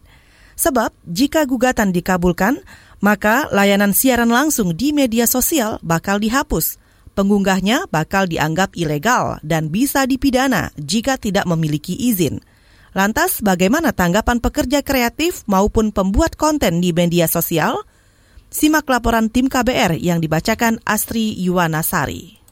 Sebab 0.55 0.95
jika 1.03 1.43
gugatan 1.43 1.91
dikabulkan, 1.91 2.63
maka 3.03 3.51
layanan 3.51 3.91
siaran 3.91 4.31
langsung 4.31 4.71
di 4.71 4.95
media 4.95 5.27
sosial 5.27 5.83
bakal 5.83 6.15
dihapus. 6.15 6.79
Pengunggahnya 7.11 7.91
bakal 7.91 8.23
dianggap 8.23 8.71
ilegal 8.79 9.43
dan 9.43 9.67
bisa 9.67 10.07
dipidana 10.07 10.71
jika 10.79 11.19
tidak 11.19 11.43
memiliki 11.43 11.91
izin. 11.91 12.39
Lantas, 12.99 13.39
bagaimana 13.39 13.95
tanggapan 13.95 14.43
pekerja 14.43 14.83
kreatif 14.83 15.47
maupun 15.47 15.95
pembuat 15.95 16.35
konten 16.35 16.83
di 16.83 16.91
media 16.91 17.31
sosial? 17.31 17.79
Simak 18.51 18.91
laporan 18.91 19.31
tim 19.31 19.47
KBR 19.47 19.95
yang 19.95 20.19
dibacakan 20.19 20.83
Astri 20.83 21.31
Yuwanasari. 21.39 22.43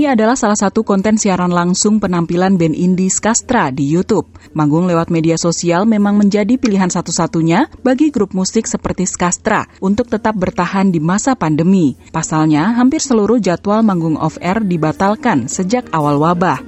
Ini 0.00 0.16
adalah 0.16 0.32
salah 0.32 0.56
satu 0.56 0.80
konten 0.80 1.20
siaran 1.20 1.52
langsung 1.52 2.00
penampilan 2.00 2.56
band 2.56 2.72
indie 2.72 3.12
Skastra 3.12 3.68
di 3.68 3.84
YouTube. 3.84 4.32
Manggung 4.56 4.88
lewat 4.88 5.12
media 5.12 5.36
sosial 5.36 5.84
memang 5.84 6.16
menjadi 6.16 6.56
pilihan 6.56 6.88
satu-satunya 6.88 7.68
bagi 7.84 8.08
grup 8.08 8.32
musik 8.32 8.64
seperti 8.64 9.04
Skastra 9.04 9.68
untuk 9.76 10.08
tetap 10.08 10.40
bertahan 10.40 10.88
di 10.88 11.04
masa 11.04 11.36
pandemi. 11.36 12.00
Pasalnya, 12.16 12.72
hampir 12.80 13.04
seluruh 13.04 13.44
jadwal 13.44 13.84
manggung 13.84 14.16
off-air 14.16 14.64
dibatalkan 14.64 15.52
sejak 15.52 15.84
awal 15.92 16.16
wabah. 16.16 16.64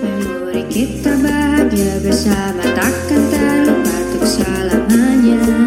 Memori 0.00 0.64
kita 0.72 1.20
bahagia 1.20 2.00
bersama 2.00 2.64
takkan 2.72 3.20
terlupa 3.28 3.92
untuk 4.08 4.24
selamanya. 4.24 5.63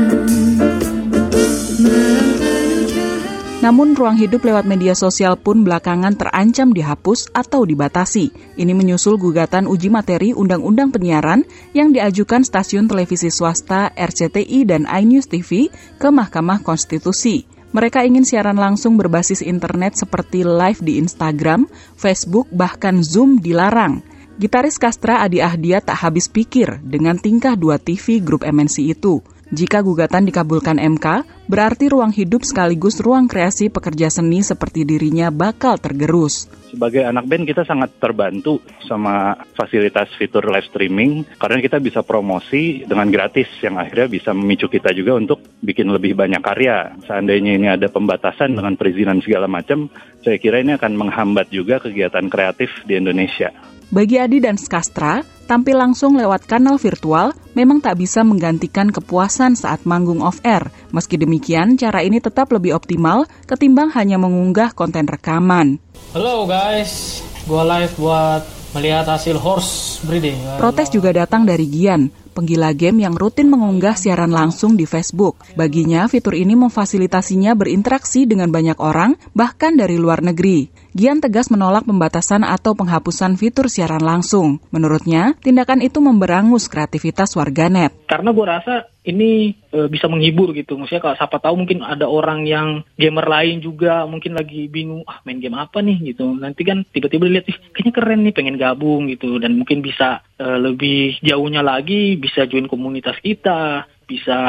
Namun 3.68 4.00
ruang 4.00 4.16
hidup 4.16 4.48
lewat 4.48 4.64
media 4.64 4.96
sosial 4.96 5.36
pun 5.36 5.68
belakangan 5.68 6.16
terancam 6.16 6.72
dihapus 6.72 7.28
atau 7.36 7.68
dibatasi. 7.68 8.32
Ini 8.56 8.72
menyusul 8.72 9.20
gugatan 9.20 9.68
uji 9.68 9.92
materi 9.92 10.32
Undang-Undang 10.32 10.96
Penyiaran 10.96 11.44
yang 11.76 11.92
diajukan 11.92 12.48
stasiun 12.48 12.88
televisi 12.88 13.28
swasta 13.28 13.92
RCTI 13.92 14.64
dan 14.64 14.88
iNews 14.88 15.28
TV 15.28 15.68
ke 16.00 16.08
Mahkamah 16.08 16.64
Konstitusi. 16.64 17.44
Mereka 17.76 18.08
ingin 18.08 18.24
siaran 18.24 18.56
langsung 18.56 18.96
berbasis 18.96 19.44
internet 19.44 20.00
seperti 20.00 20.48
live 20.48 20.80
di 20.80 21.04
Instagram, 21.04 21.68
Facebook, 22.00 22.48
bahkan 22.56 23.04
Zoom 23.04 23.44
dilarang. 23.44 24.00
Gitaris 24.40 24.80
Kastra 24.80 25.28
Adi 25.28 25.44
Ahdia 25.44 25.84
tak 25.84 26.08
habis 26.08 26.32
pikir 26.32 26.80
dengan 26.88 27.20
tingkah 27.20 27.60
dua 27.60 27.76
TV 27.76 28.24
grup 28.24 28.48
MNC 28.48 28.96
itu. 28.96 29.20
Jika 29.52 29.84
gugatan 29.84 30.24
dikabulkan 30.24 30.80
MK, 30.80 31.36
berarti 31.48 31.88
ruang 31.88 32.12
hidup 32.12 32.44
sekaligus 32.44 33.00
ruang 33.00 33.26
kreasi 33.26 33.72
pekerja 33.72 34.12
seni 34.12 34.44
seperti 34.44 34.84
dirinya 34.84 35.32
bakal 35.32 35.80
tergerus. 35.80 36.46
Sebagai 36.68 37.08
anak 37.08 37.26
band 37.32 37.48
kita 37.48 37.64
sangat 37.64 37.96
terbantu 37.96 38.60
sama 38.84 39.40
fasilitas 39.56 40.12
fitur 40.20 40.44
live 40.52 40.68
streaming 40.68 41.24
karena 41.40 41.64
kita 41.64 41.80
bisa 41.80 42.04
promosi 42.04 42.84
dengan 42.84 43.08
gratis 43.08 43.48
yang 43.64 43.80
akhirnya 43.80 44.12
bisa 44.12 44.36
memicu 44.36 44.68
kita 44.68 44.92
juga 44.92 45.16
untuk 45.16 45.40
bikin 45.64 45.88
lebih 45.88 46.14
banyak 46.14 46.44
karya. 46.44 46.92
Seandainya 47.08 47.56
ini 47.56 47.68
ada 47.72 47.88
pembatasan 47.88 48.52
dengan 48.52 48.76
perizinan 48.76 49.24
segala 49.24 49.48
macam, 49.48 49.88
saya 50.28 50.36
kira 50.36 50.60
ini 50.60 50.76
akan 50.76 51.00
menghambat 51.00 51.48
juga 51.50 51.80
kegiatan 51.80 52.28
kreatif 52.28 52.70
di 52.84 53.00
Indonesia. 53.00 53.56
Bagi 53.88 54.20
Adi 54.20 54.44
dan 54.44 54.60
Skastra, 54.60 55.24
tampil 55.48 55.80
langsung 55.80 56.20
lewat 56.20 56.44
kanal 56.44 56.76
virtual 56.76 57.32
memang 57.56 57.80
tak 57.80 58.04
bisa 58.04 58.20
menggantikan 58.20 58.92
kepuasan 58.92 59.56
saat 59.56 59.88
manggung 59.88 60.20
off-air. 60.20 60.68
Meski 60.92 61.16
demikian, 61.16 61.80
cara 61.80 62.04
ini 62.04 62.20
tetap 62.20 62.52
lebih 62.52 62.76
optimal 62.76 63.24
ketimbang 63.48 63.88
hanya 63.96 64.20
mengunggah 64.20 64.76
konten 64.76 65.08
rekaman. 65.08 65.80
Halo 66.12 66.44
guys, 66.44 67.24
gua 67.48 67.64
live 67.64 67.96
buat 67.96 68.44
melihat 68.76 69.08
hasil 69.08 69.40
horse 69.40 70.04
breeding. 70.04 70.36
Protes 70.60 70.92
juga 70.92 71.16
datang 71.16 71.48
dari 71.48 71.64
Gian, 71.72 72.12
penggila 72.36 72.76
game 72.76 73.08
yang 73.08 73.16
rutin 73.16 73.48
mengunggah 73.48 73.96
siaran 73.96 74.36
langsung 74.36 74.76
di 74.76 74.84
Facebook. 74.84 75.40
Baginya, 75.56 76.12
fitur 76.12 76.36
ini 76.36 76.60
memfasilitasinya 76.60 77.56
berinteraksi 77.56 78.28
dengan 78.28 78.52
banyak 78.52 78.78
orang, 78.84 79.16
bahkan 79.32 79.80
dari 79.80 79.96
luar 79.96 80.20
negeri. 80.20 80.87
Gian 80.98 81.22
tegas 81.22 81.54
menolak 81.54 81.86
pembatasan 81.86 82.42
atau 82.42 82.74
penghapusan 82.74 83.38
fitur 83.38 83.70
siaran 83.70 84.02
langsung. 84.02 84.58
Menurutnya, 84.74 85.38
tindakan 85.46 85.86
itu 85.86 86.02
memberangus 86.02 86.66
kreativitas 86.66 87.38
warganet. 87.38 87.94
Karena 88.10 88.34
gue 88.34 88.42
rasa 88.42 88.90
ini 89.06 89.54
e, 89.70 89.86
bisa 89.94 90.10
menghibur 90.10 90.58
gitu. 90.58 90.74
Maksudnya 90.74 91.06
kalau 91.06 91.14
siapa 91.22 91.38
tahu 91.38 91.54
mungkin 91.54 91.86
ada 91.86 92.10
orang 92.10 92.50
yang 92.50 92.82
gamer 92.98 93.30
lain 93.30 93.62
juga 93.62 94.10
mungkin 94.10 94.34
lagi 94.34 94.66
bingung, 94.74 95.06
ah 95.06 95.22
main 95.22 95.38
game 95.38 95.62
apa 95.62 95.86
nih 95.86 96.18
gitu. 96.18 96.34
Nanti 96.34 96.66
kan 96.66 96.82
tiba-tiba 96.90 97.30
lihat, 97.30 97.46
ih 97.46 97.58
kayaknya 97.78 97.94
keren 97.94 98.22
nih 98.26 98.34
pengen 98.34 98.58
gabung 98.58 99.06
gitu. 99.06 99.38
Dan 99.38 99.54
mungkin 99.62 99.86
bisa 99.86 100.26
e, 100.34 100.46
lebih 100.50 101.22
jauhnya 101.22 101.62
lagi, 101.62 102.18
bisa 102.18 102.50
join 102.50 102.66
komunitas 102.66 103.22
kita, 103.22 103.86
bisa 104.10 104.40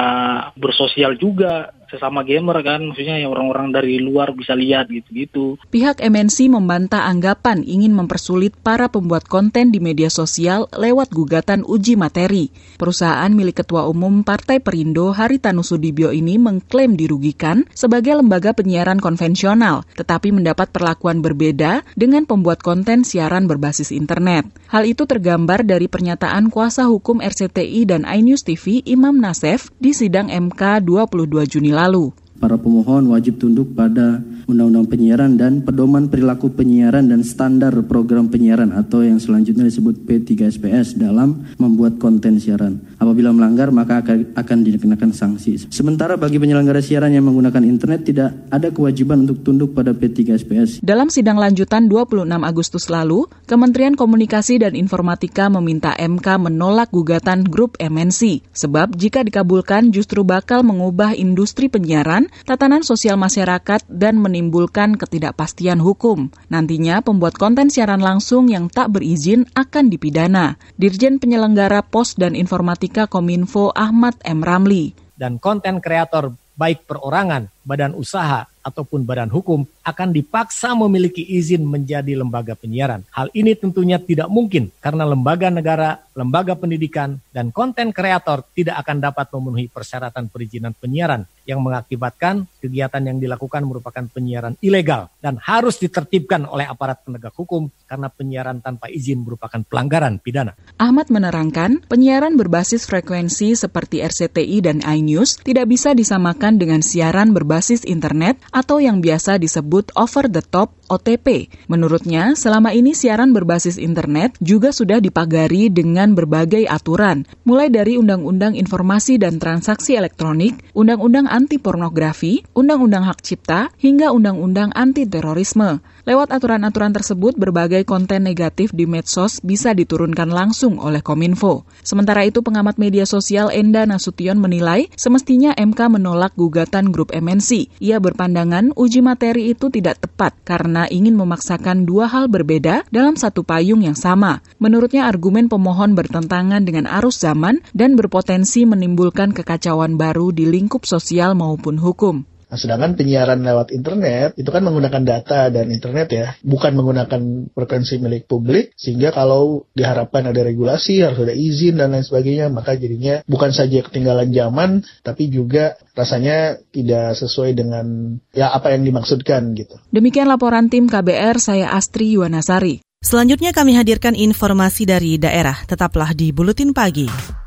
bersosial 0.57 1.21
juga 1.21 1.77
sesama 1.89 2.25
gamer 2.25 2.61
kan, 2.61 2.85
maksudnya 2.85 3.19
yang 3.19 3.33
orang-orang 3.33 3.73
dari 3.73 3.99
luar 3.99 4.33
bisa 4.37 4.53
lihat 4.53 4.89
gitu-gitu. 4.93 5.57
Pihak 5.73 6.01
MNC 6.05 6.53
membantah 6.53 7.09
anggapan 7.09 7.65
ingin 7.65 7.97
mempersulit 7.97 8.55
para 8.61 8.93
pembuat 8.93 9.27
konten 9.27 9.73
di 9.73 9.81
media 9.81 10.13
sosial 10.13 10.69
lewat 10.77 11.11
gugatan 11.13 11.65
uji 11.65 11.97
materi. 11.97 12.53
Perusahaan 12.77 13.33
milik 13.33 13.65
Ketua 13.65 13.89
Umum 13.89 14.23
Partai 14.23 14.61
Perindo 14.61 15.11
Haritanu 15.11 15.67
Sudibyo 15.67 16.15
ini 16.15 16.37
mengklaim 16.37 16.95
dirugikan 16.95 17.67
sebagai 17.73 18.15
lembaga 18.21 18.55
penyiaran 18.55 19.03
konvensional, 19.03 19.89
tetapi 19.99 20.31
mendapat 20.31 20.71
perlakuan 20.71 21.25
berbeda 21.25 21.83
dengan 21.99 22.29
pembuat 22.29 22.63
konten 22.63 23.03
siaran 23.03 23.51
berbasis 23.51 23.91
internet. 23.91 24.47
Hal 24.69 24.85
itu 24.85 25.09
tergambar 25.09 25.65
dari 25.65 25.89
pernyataan 25.89 26.53
kuasa 26.53 26.85
hukum 26.93 27.25
RCTI 27.25 27.89
dan 27.89 28.05
iNews 28.05 28.45
TV 28.45 28.85
Imam 28.85 29.17
Nasef 29.17 29.73
di 29.81 29.97
sidang 29.97 30.29
MK 30.29 30.85
22 30.85 31.49
Juni 31.49 31.73
lalu. 31.73 32.13
Para 32.39 32.55
pemohon 32.55 33.11
wajib 33.11 33.43
tunduk 33.43 33.75
pada 33.75 34.23
Undang-Undang 34.49 34.87
Penyiaran 34.89 35.37
dan 35.37 35.61
Pedoman 35.61 36.09
Perilaku 36.09 36.55
Penyiaran 36.55 37.11
dan 37.11 37.21
Standar 37.21 37.75
Program 37.85 38.33
Penyiaran 38.33 38.73
atau 38.73 39.05
yang 39.05 39.21
selanjutnya 39.21 39.67
disebut 39.67 40.07
P3SPS 40.07 40.97
dalam 40.97 41.45
membuat 41.59 41.99
konten 41.99 42.41
siaran. 42.41 42.81
Apabila 42.97 43.35
melanggar 43.35 43.75
maka 43.75 44.01
akan 44.01 44.59
dikenakan 44.63 45.11
sanksi. 45.11 45.69
Sementara 45.69 46.15
bagi 46.15 46.39
penyelenggara 46.39 46.79
siaran 46.79 47.11
yang 47.11 47.27
menggunakan 47.27 47.61
internet 47.67 48.07
tidak 48.07 48.31
ada 48.49 48.71
kewajiban 48.71 49.27
untuk 49.27 49.43
tunduk 49.43 49.75
pada 49.75 49.91
P3SPS. 49.93 50.81
Dalam 50.81 51.11
sidang 51.11 51.37
lanjutan 51.37 51.91
26 51.91 52.25
Agustus 52.41 52.89
lalu, 52.89 53.27
Kementerian 53.45 53.99
Komunikasi 53.99 54.63
dan 54.63 54.79
Informatika 54.79 55.51
meminta 55.51 55.93
MK 55.99 56.25
menolak 56.39 56.89
gugatan 56.95 57.43
grup 57.43 57.75
MNC. 57.83 58.47
Sebab 58.55 58.95
jika 58.95 59.27
dikabulkan 59.27 59.91
justru 59.91 60.23
bakal 60.23 60.65
mengubah 60.65 61.13
industri 61.19 61.69
penyiaran 61.69 62.28
tatanan 62.47 62.87
sosial 62.87 63.17
masyarakat, 63.19 63.85
dan 63.89 64.21
menimbulkan 64.21 64.95
ketidakpastian 64.95 65.81
hukum. 65.83 66.31
Nantinya, 66.49 67.01
pembuat 67.01 67.37
konten 67.37 67.69
siaran 67.73 68.01
langsung 68.01 68.49
yang 68.49 68.69
tak 68.69 68.95
berizin 68.95 69.49
akan 69.57 69.91
dipidana. 69.91 70.57
Dirjen 70.79 71.19
Penyelenggara 71.19 71.85
Pos 71.85 72.15
dan 72.15 72.39
Informatika 72.39 73.11
Kominfo 73.11 73.73
Ahmad 73.75 74.17
M. 74.25 74.41
Ramli. 74.45 74.95
Dan 75.19 75.43
konten 75.43 75.83
kreator 75.83 76.39
baik 76.59 76.91
perorangan, 76.91 77.51
badan 77.63 77.95
usaha, 77.95 78.51
ataupun 78.63 79.07
badan 79.09 79.31
hukum 79.31 79.65
akan 79.83 80.09
dipaksa 80.13 80.77
memiliki 80.77 81.25
izin 81.25 81.65
menjadi 81.65 82.19
lembaga 82.19 82.59
penyiaran. 82.59 83.07
Hal 83.15 83.33
ini 83.33 83.57
tentunya 83.57 83.97
tidak 83.97 84.29
mungkin 84.29 84.71
karena 84.79 85.09
lembaga 85.09 85.49
negara, 85.49 85.99
lembaga 86.13 86.59
pendidikan, 86.59 87.19
dan 87.33 87.55
konten 87.55 87.91
kreator 87.91 88.45
tidak 88.53 88.81
akan 88.85 88.97
dapat 89.01 89.27
memenuhi 89.33 89.67
persyaratan 89.71 90.29
perizinan 90.29 90.75
penyiaran 90.77 91.25
yang 91.49 91.65
mengakibatkan 91.65 92.45
kegiatan 92.61 93.01
yang 93.01 93.17
dilakukan 93.17 93.65
merupakan 93.65 94.05
penyiaran 94.13 94.61
ilegal 94.61 95.09
dan 95.25 95.41
harus 95.41 95.81
ditertibkan 95.81 96.45
oleh 96.45 96.69
aparat 96.69 97.01
penegak 97.07 97.33
hukum 97.33 97.73
karena 97.89 98.13
penyiaran 98.13 98.61
tanpa 98.61 98.93
izin 98.93 99.25
merupakan 99.25 99.65
pelanggaran 99.65 100.21
pidana. 100.21 100.53
Ahmad 100.77 101.09
menerangkan, 101.09 101.89
penyiaran 101.89 102.37
berbasis 102.37 102.85
frekuensi 102.85 103.57
seperti 103.57 104.05
RCTI 104.05 104.61
dan 104.61 104.85
iNews 104.85 105.41
tidak 105.41 105.73
bisa 105.73 105.97
disamakan 105.97 106.61
dengan 106.61 106.85
siaran 106.85 107.33
berbasis 107.33 107.89
internet 107.89 108.37
atau 108.55 108.81
yang 108.81 109.03
biasa 109.03 109.37
disebut 109.37 109.93
over 109.99 110.31
the 110.31 110.41
top 110.41 110.78
OTP. 110.89 111.53
Menurutnya, 111.69 112.33
selama 112.35 112.73
ini 112.73 112.97
siaran 112.97 113.31
berbasis 113.37 113.77
internet 113.77 114.35
juga 114.41 114.73
sudah 114.73 114.99
dipagari 114.99 115.69
dengan 115.69 116.17
berbagai 116.17 116.65
aturan, 116.67 117.29
mulai 117.45 117.69
dari 117.69 118.01
Undang-Undang 118.01 118.57
Informasi 118.57 119.21
dan 119.21 119.37
Transaksi 119.37 119.95
Elektronik, 119.95 120.59
Undang-Undang 120.73 121.29
Anti 121.29 121.61
Pornografi, 121.61 122.45
Undang-Undang 122.57 123.05
Hak 123.05 123.21
Cipta, 123.25 123.69
hingga 123.81 124.11
Undang-Undang 124.11 124.73
Anti 124.73 125.05
Terorisme. 125.05 125.81
Lewat 126.09 126.33
aturan-aturan 126.33 126.97
tersebut, 126.97 127.37
berbagai 127.37 127.85
konten 127.85 128.25
negatif 128.25 128.73
di 128.73 128.89
medsos 128.89 129.45
bisa 129.45 129.77
diturunkan 129.77 130.33
langsung 130.33 130.81
oleh 130.81 131.05
Kominfo. 131.05 131.69
Sementara 131.85 132.25
itu, 132.25 132.41
pengamat 132.41 132.81
media 132.81 133.05
sosial 133.05 133.53
Enda 133.53 133.85
Nasution 133.85 134.41
menilai 134.41 134.89
semestinya 134.97 135.53
MK 135.53 136.01
menolak 136.01 136.33
gugatan 136.33 136.95
grup 136.95 137.13
MNC. 137.13 137.77
Ia 137.83 138.01
berpandangan 138.01 138.73
uji 138.73 139.05
materi 139.05 139.53
itu 139.53 139.69
tidak 139.69 140.01
tepat 140.01 140.33
karena 140.49 140.78
ingin 140.87 141.19
memaksakan 141.19 141.83
dua 141.83 142.07
hal 142.07 142.31
berbeda 142.31 142.87
dalam 142.95 143.19
satu 143.19 143.43
payung 143.43 143.83
yang 143.83 143.99
sama. 143.99 144.39
Menurutnya 144.63 145.11
argumen 145.11 145.51
pemohon 145.51 145.99
bertentangan 145.99 146.63
dengan 146.63 146.87
arus 147.03 147.19
zaman 147.19 147.59
dan 147.75 147.99
berpotensi 147.99 148.63
menimbulkan 148.63 149.35
kekacauan 149.35 149.99
baru 149.99 150.31
di 150.31 150.47
lingkup 150.47 150.87
sosial 150.87 151.35
maupun 151.35 151.83
hukum. 151.83 152.23
Nah, 152.49 152.57
sedangkan 152.57 152.97
penyiaran 152.97 153.45
lewat 153.45 153.77
internet 153.77 154.33
itu 154.41 154.49
kan 154.49 154.65
menggunakan 154.65 155.05
data 155.05 155.53
dan 155.53 155.69
internet 155.69 156.09
ya, 156.09 156.27
bukan 156.41 156.73
menggunakan 156.73 157.53
frekuensi 157.53 158.01
milik 158.01 158.25
publik, 158.25 158.73
sehingga 158.73 159.13
kalau 159.13 159.69
diharapkan 159.77 160.33
ada 160.33 160.41
regulasi, 160.41 161.05
harus 161.05 161.29
ada 161.29 161.37
izin 161.37 161.77
dan 161.77 161.93
lain 161.93 162.09
sebagainya, 162.09 162.49
maka 162.49 162.81
jadinya 162.81 163.21
bukan 163.29 163.53
saja 163.53 163.85
ketinggalan 163.85 164.33
zaman, 164.33 164.81
tapi 165.05 165.29
juga 165.29 165.77
rasanya 165.93 166.57
tidak 166.73 167.21
sesuai 167.21 167.53
dengan 167.53 168.17
ya 168.33 168.49
apa 168.49 168.73
yang 168.73 168.89
dimaksudkan 168.89 169.53
gitu. 169.53 169.77
Demikian 169.93 170.29
laporan 170.33 170.73
tim 170.73 170.89
KBR, 170.89 171.37
saya 171.37 171.77
Astri 171.77 172.17
Yuwanasari. 172.17 172.81
Selanjutnya 172.99 173.55
kami 173.55 173.79
hadirkan 173.79 174.19
informasi 174.19 174.83
dari 174.83 175.23
daerah, 175.23 175.55
tetaplah 175.69 176.11
di 176.17 176.35
Buletin 176.35 176.75
Pagi. 176.75 177.47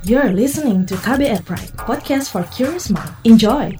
You're 0.00 0.32
listening 0.32 0.88
to 0.88 0.96
KBR 0.96 1.44
Pride, 1.44 1.76
podcast 1.76 2.32
for 2.32 2.40
curious 2.48 2.88
mind. 2.88 3.12
Enjoy! 3.28 3.76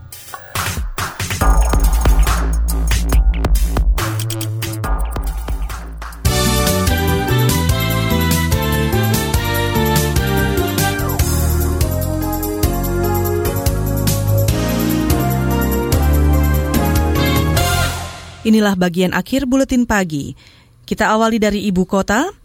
Inilah 18.44 18.76
bagian 18.76 19.16
akhir 19.16 19.48
buletin 19.48 19.88
pagi. 19.88 20.36
Kita 20.84 21.16
awali 21.16 21.40
dari 21.40 21.64
ibu 21.64 21.88
kota. 21.88 22.39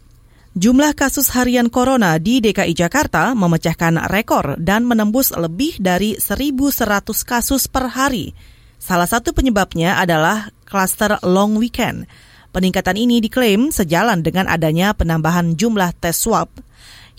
Jumlah 0.56 0.96
kasus 0.96 1.28
harian 1.36 1.68
corona 1.68 2.16
di 2.16 2.40
DKI 2.40 2.72
Jakarta 2.72 3.36
memecahkan 3.36 4.08
rekor 4.08 4.56
dan 4.56 4.88
menembus 4.88 5.28
lebih 5.36 5.76
dari 5.76 6.16
1.100 6.16 7.12
kasus 7.28 7.68
per 7.68 7.92
hari. 7.92 8.32
Salah 8.80 9.04
satu 9.04 9.36
penyebabnya 9.36 10.00
adalah 10.00 10.48
klaster 10.64 11.20
long 11.20 11.60
weekend. 11.60 12.08
Peningkatan 12.56 12.96
ini 12.96 13.20
diklaim 13.20 13.68
sejalan 13.68 14.24
dengan 14.24 14.48
adanya 14.48 14.96
penambahan 14.96 15.60
jumlah 15.60 15.92
tes 15.92 16.16
swab. 16.16 16.48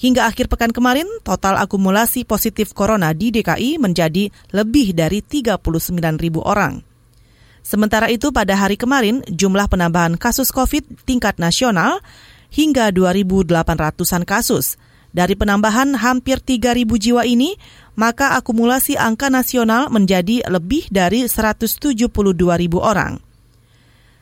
Hingga 0.01 0.25
akhir 0.25 0.49
pekan 0.49 0.73
kemarin, 0.73 1.05
total 1.21 1.61
akumulasi 1.61 2.25
positif 2.25 2.73
corona 2.73 3.13
di 3.13 3.29
DKI 3.29 3.77
menjadi 3.77 4.33
lebih 4.49 4.97
dari 4.97 5.21
39 5.21 5.61
ribu 6.17 6.41
orang. 6.41 6.81
Sementara 7.61 8.09
itu 8.09 8.33
pada 8.33 8.57
hari 8.57 8.81
kemarin, 8.81 9.21
jumlah 9.29 9.69
penambahan 9.69 10.17
kasus 10.17 10.49
COVID 10.49 11.05
tingkat 11.05 11.37
nasional 11.37 12.01
hingga 12.51 12.91
2.800-an 12.91 14.23
kasus. 14.27 14.79
Dari 15.11 15.33
penambahan 15.33 15.97
hampir 15.97 16.43
3.000 16.43 16.85
jiwa 16.85 17.23
ini, 17.25 17.57
maka 17.97 18.37
akumulasi 18.37 18.99
angka 18.99 19.33
nasional 19.33 19.89
menjadi 19.89 20.45
lebih 20.45 20.85
dari 20.93 21.25
172.000 21.25 22.05
orang. 22.77 23.17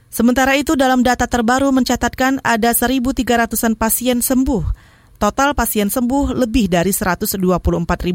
Sementara 0.08 0.56
itu 0.56 0.80
dalam 0.80 1.04
data 1.04 1.28
terbaru 1.28 1.76
mencatatkan 1.76 2.40
ada 2.40 2.72
1.300-an 2.72 3.76
pasien 3.76 4.24
sembuh. 4.24 4.64
Total 5.20 5.52
pasien 5.52 5.92
sembuh 5.92 6.32
lebih 6.32 6.72
dari 6.72 6.96
124.000 6.96 7.40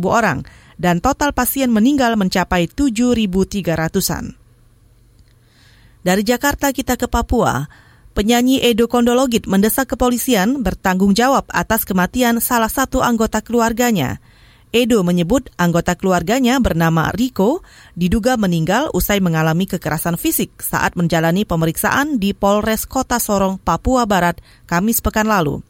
orang 0.08 0.40
dan 0.80 1.04
total 1.04 1.36
pasien 1.36 1.68
meninggal 1.68 2.16
mencapai 2.16 2.72
7.300-an. 2.72 4.32
Dari 6.00 6.22
Jakarta 6.24 6.72
kita 6.72 6.96
ke 6.96 7.04
Papua. 7.04 7.68
Penyanyi 8.10 8.58
Edo 8.58 8.90
Kondologit 8.90 9.46
mendesak 9.46 9.94
kepolisian 9.94 10.66
bertanggung 10.66 11.14
jawab 11.14 11.46
atas 11.46 11.86
kematian 11.86 12.42
salah 12.42 12.66
satu 12.66 13.06
anggota 13.06 13.38
keluarganya. 13.38 14.18
Edo 14.74 15.02
menyebut 15.06 15.50
anggota 15.54 15.94
keluarganya 15.94 16.58
bernama 16.58 17.10
Riko 17.14 17.62
diduga 17.94 18.34
meninggal 18.34 18.90
usai 18.94 19.22
mengalami 19.22 19.66
kekerasan 19.66 20.18
fisik 20.18 20.58
saat 20.58 20.94
menjalani 20.98 21.46
pemeriksaan 21.46 22.18
di 22.18 22.34
Polres 22.34 22.86
Kota 22.86 23.18
Sorong, 23.18 23.58
Papua 23.62 24.06
Barat, 24.06 24.38
Kamis 24.66 24.98
pekan 25.02 25.26
lalu. 25.30 25.62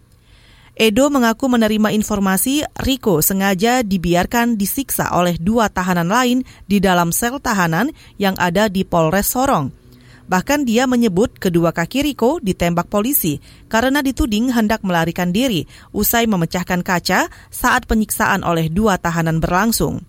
Edo 0.77 1.13
mengaku 1.13 1.45
menerima 1.45 1.93
informasi 1.93 2.65
Riko 2.81 3.21
sengaja 3.21 3.85
dibiarkan 3.85 4.57
disiksa 4.57 5.13
oleh 5.13 5.37
dua 5.37 5.69
tahanan 5.69 6.09
lain 6.09 6.39
di 6.65 6.81
dalam 6.81 7.13
sel 7.13 7.37
tahanan 7.37 7.93
yang 8.17 8.33
ada 8.41 8.69
di 8.73 8.85
Polres 8.89 9.29
Sorong. 9.29 9.80
Bahkan 10.31 10.63
dia 10.63 10.87
menyebut 10.87 11.43
kedua 11.43 11.75
kaki 11.75 12.07
Riko 12.07 12.39
ditembak 12.39 12.87
polisi 12.87 13.43
karena 13.67 13.99
dituding 13.99 14.55
hendak 14.55 14.87
melarikan 14.87 15.35
diri 15.35 15.67
usai 15.91 16.31
memecahkan 16.31 16.87
kaca 16.87 17.27
saat 17.51 17.91
penyiksaan 17.91 18.47
oleh 18.47 18.71
dua 18.71 18.95
tahanan 18.95 19.43
berlangsung. 19.43 20.07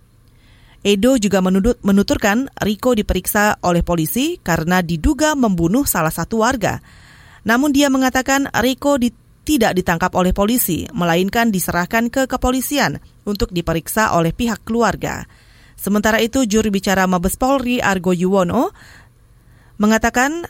Edo 0.86 1.18
juga 1.18 1.42
menudut, 1.42 1.74
menuturkan 1.82 2.46
Riko 2.54 2.94
diperiksa 2.94 3.58
oleh 3.66 3.82
polisi 3.82 4.38
karena 4.38 4.78
diduga 4.78 5.34
membunuh 5.34 5.82
salah 5.90 6.14
satu 6.14 6.46
warga. 6.46 6.78
Namun 7.42 7.74
dia 7.74 7.90
mengatakan 7.90 8.46
Riko 8.50 9.02
di, 9.02 9.10
tidak 9.42 9.74
ditangkap 9.74 10.14
oleh 10.14 10.30
polisi, 10.30 10.86
melainkan 10.94 11.50
diserahkan 11.50 12.10
ke 12.14 12.30
kepolisian 12.30 13.02
untuk 13.26 13.50
diperiksa 13.50 14.14
oleh 14.14 14.30
pihak 14.30 14.62
keluarga. 14.62 15.26
Sementara 15.78 16.22
itu, 16.22 16.46
juru 16.46 16.70
bicara 16.70 17.10
Mabes 17.10 17.34
Polri 17.34 17.82
Argo 17.82 18.14
Yuwono 18.14 18.70
mengatakan 19.80 20.48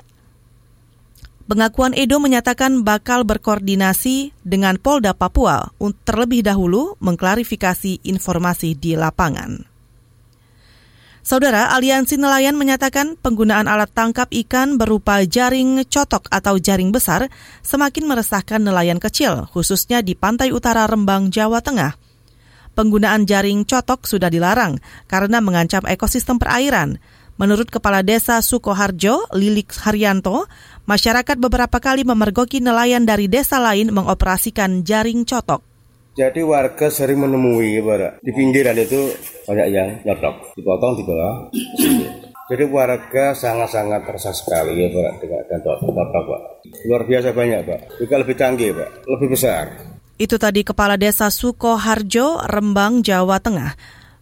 pengakuan 1.46 1.92
Edo 1.92 2.22
menyatakan 2.22 2.86
bakal 2.86 3.26
berkoordinasi 3.26 4.32
dengan 4.46 4.78
Polda 4.78 5.12
Papua 5.12 5.74
untuk 5.82 6.02
terlebih 6.06 6.46
dahulu 6.46 6.96
mengklarifikasi 7.02 8.02
informasi 8.06 8.78
di 8.78 8.96
lapangan. 8.96 9.72
Saudara, 11.22 11.70
Aliansi 11.70 12.18
Nelayan 12.18 12.58
menyatakan 12.58 13.14
penggunaan 13.14 13.70
alat 13.70 13.94
tangkap 13.94 14.26
ikan 14.42 14.74
berupa 14.74 15.22
jaring 15.22 15.86
cotok 15.86 16.26
atau 16.26 16.58
jaring 16.58 16.90
besar 16.90 17.30
semakin 17.62 18.10
meresahkan 18.10 18.58
nelayan 18.58 18.98
kecil, 18.98 19.46
khususnya 19.54 20.02
di 20.02 20.18
pantai 20.18 20.50
utara 20.50 20.82
Rembang, 20.90 21.30
Jawa 21.30 21.62
Tengah. 21.62 21.94
Penggunaan 22.74 23.22
jaring 23.22 23.62
cotok 23.62 24.02
sudah 24.02 24.34
dilarang 24.34 24.82
karena 25.06 25.38
mengancam 25.38 25.86
ekosistem 25.86 26.42
perairan. 26.42 26.98
Menurut 27.40 27.72
Kepala 27.72 28.04
Desa 28.04 28.38
Sukoharjo, 28.44 29.24
Lilik 29.32 29.72
Haryanto, 29.72 30.46
masyarakat 30.84 31.36
beberapa 31.40 31.80
kali 31.80 32.04
memergoki 32.04 32.60
nelayan 32.60 33.08
dari 33.08 33.26
desa 33.26 33.56
lain 33.56 33.88
mengoperasikan 33.88 34.84
jaring 34.84 35.24
cotok. 35.24 35.64
Jadi 36.12 36.44
warga 36.44 36.92
sering 36.92 37.24
menemui 37.24 37.80
Pak, 37.80 38.20
di 38.20 38.30
pinggiran 38.36 38.76
itu 38.76 39.16
banyak 39.48 39.66
yang 39.72 39.88
nyotok, 40.04 40.52
dipotong 40.60 40.92
di 41.00 41.02
bawah. 41.08 41.48
Jadi 42.52 42.68
warga 42.68 43.32
sangat-sangat 43.32 44.04
resah 44.12 44.36
sekali 44.36 44.76
ya 44.76 44.92
Pak 44.92 45.24
dengan 45.24 45.60
cotok 45.64 45.88
Pak. 46.28 46.40
Luar 46.84 47.08
biasa 47.08 47.32
banyak 47.32 47.60
Pak. 47.64 47.80
Juga 47.96 48.14
lebih 48.20 48.36
canggih 48.36 48.76
Pak, 48.76 49.08
lebih 49.08 49.28
besar. 49.32 49.72
Itu 50.20 50.36
tadi 50.36 50.68
Kepala 50.68 51.00
Desa 51.00 51.32
Sukoharjo, 51.32 52.44
Rembang, 52.44 53.00
Jawa 53.00 53.40
Tengah, 53.40 53.72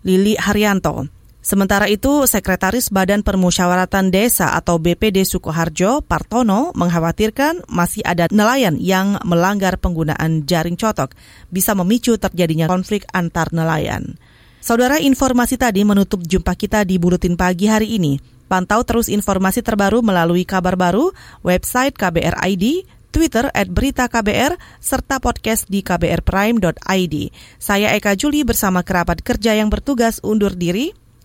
Lili 0.06 0.38
Haryanto. 0.38 1.10
Sementara 1.40 1.88
itu, 1.88 2.28
Sekretaris 2.28 2.92
Badan 2.92 3.24
Permusyawaratan 3.24 4.12
Desa 4.12 4.52
atau 4.52 4.76
BPD 4.76 5.24
Sukoharjo, 5.24 6.04
Partono, 6.04 6.68
mengkhawatirkan 6.76 7.64
masih 7.64 8.04
ada 8.04 8.28
nelayan 8.28 8.76
yang 8.76 9.16
melanggar 9.24 9.80
penggunaan 9.80 10.44
jaring 10.44 10.76
cotok, 10.76 11.16
bisa 11.48 11.72
memicu 11.72 12.20
terjadinya 12.20 12.68
konflik 12.68 13.08
antar 13.16 13.48
nelayan. 13.56 14.20
Saudara, 14.60 15.00
informasi 15.00 15.56
tadi 15.56 15.80
menutup 15.80 16.20
jumpa 16.20 16.52
kita 16.52 16.84
di 16.84 17.00
Buletin 17.00 17.40
Pagi 17.40 17.64
hari 17.64 17.96
ini. 17.96 18.20
Pantau 18.44 18.84
terus 18.84 19.08
informasi 19.08 19.64
terbaru 19.64 20.04
melalui 20.04 20.44
kabar 20.44 20.76
baru, 20.76 21.08
website 21.40 21.96
KBR 21.96 22.36
ID, 22.44 22.84
Twitter 23.08 23.48
at 23.56 23.72
Berita 23.72 24.12
KBR, 24.12 24.60
serta 24.76 25.16
podcast 25.24 25.64
di 25.72 25.80
kbrprime.id. 25.80 27.14
Saya 27.56 27.96
Eka 27.96 28.12
Juli 28.20 28.44
bersama 28.44 28.84
kerabat 28.84 29.24
kerja 29.24 29.56
yang 29.56 29.72
bertugas 29.72 30.20
undur 30.20 30.52
diri. 30.52 30.92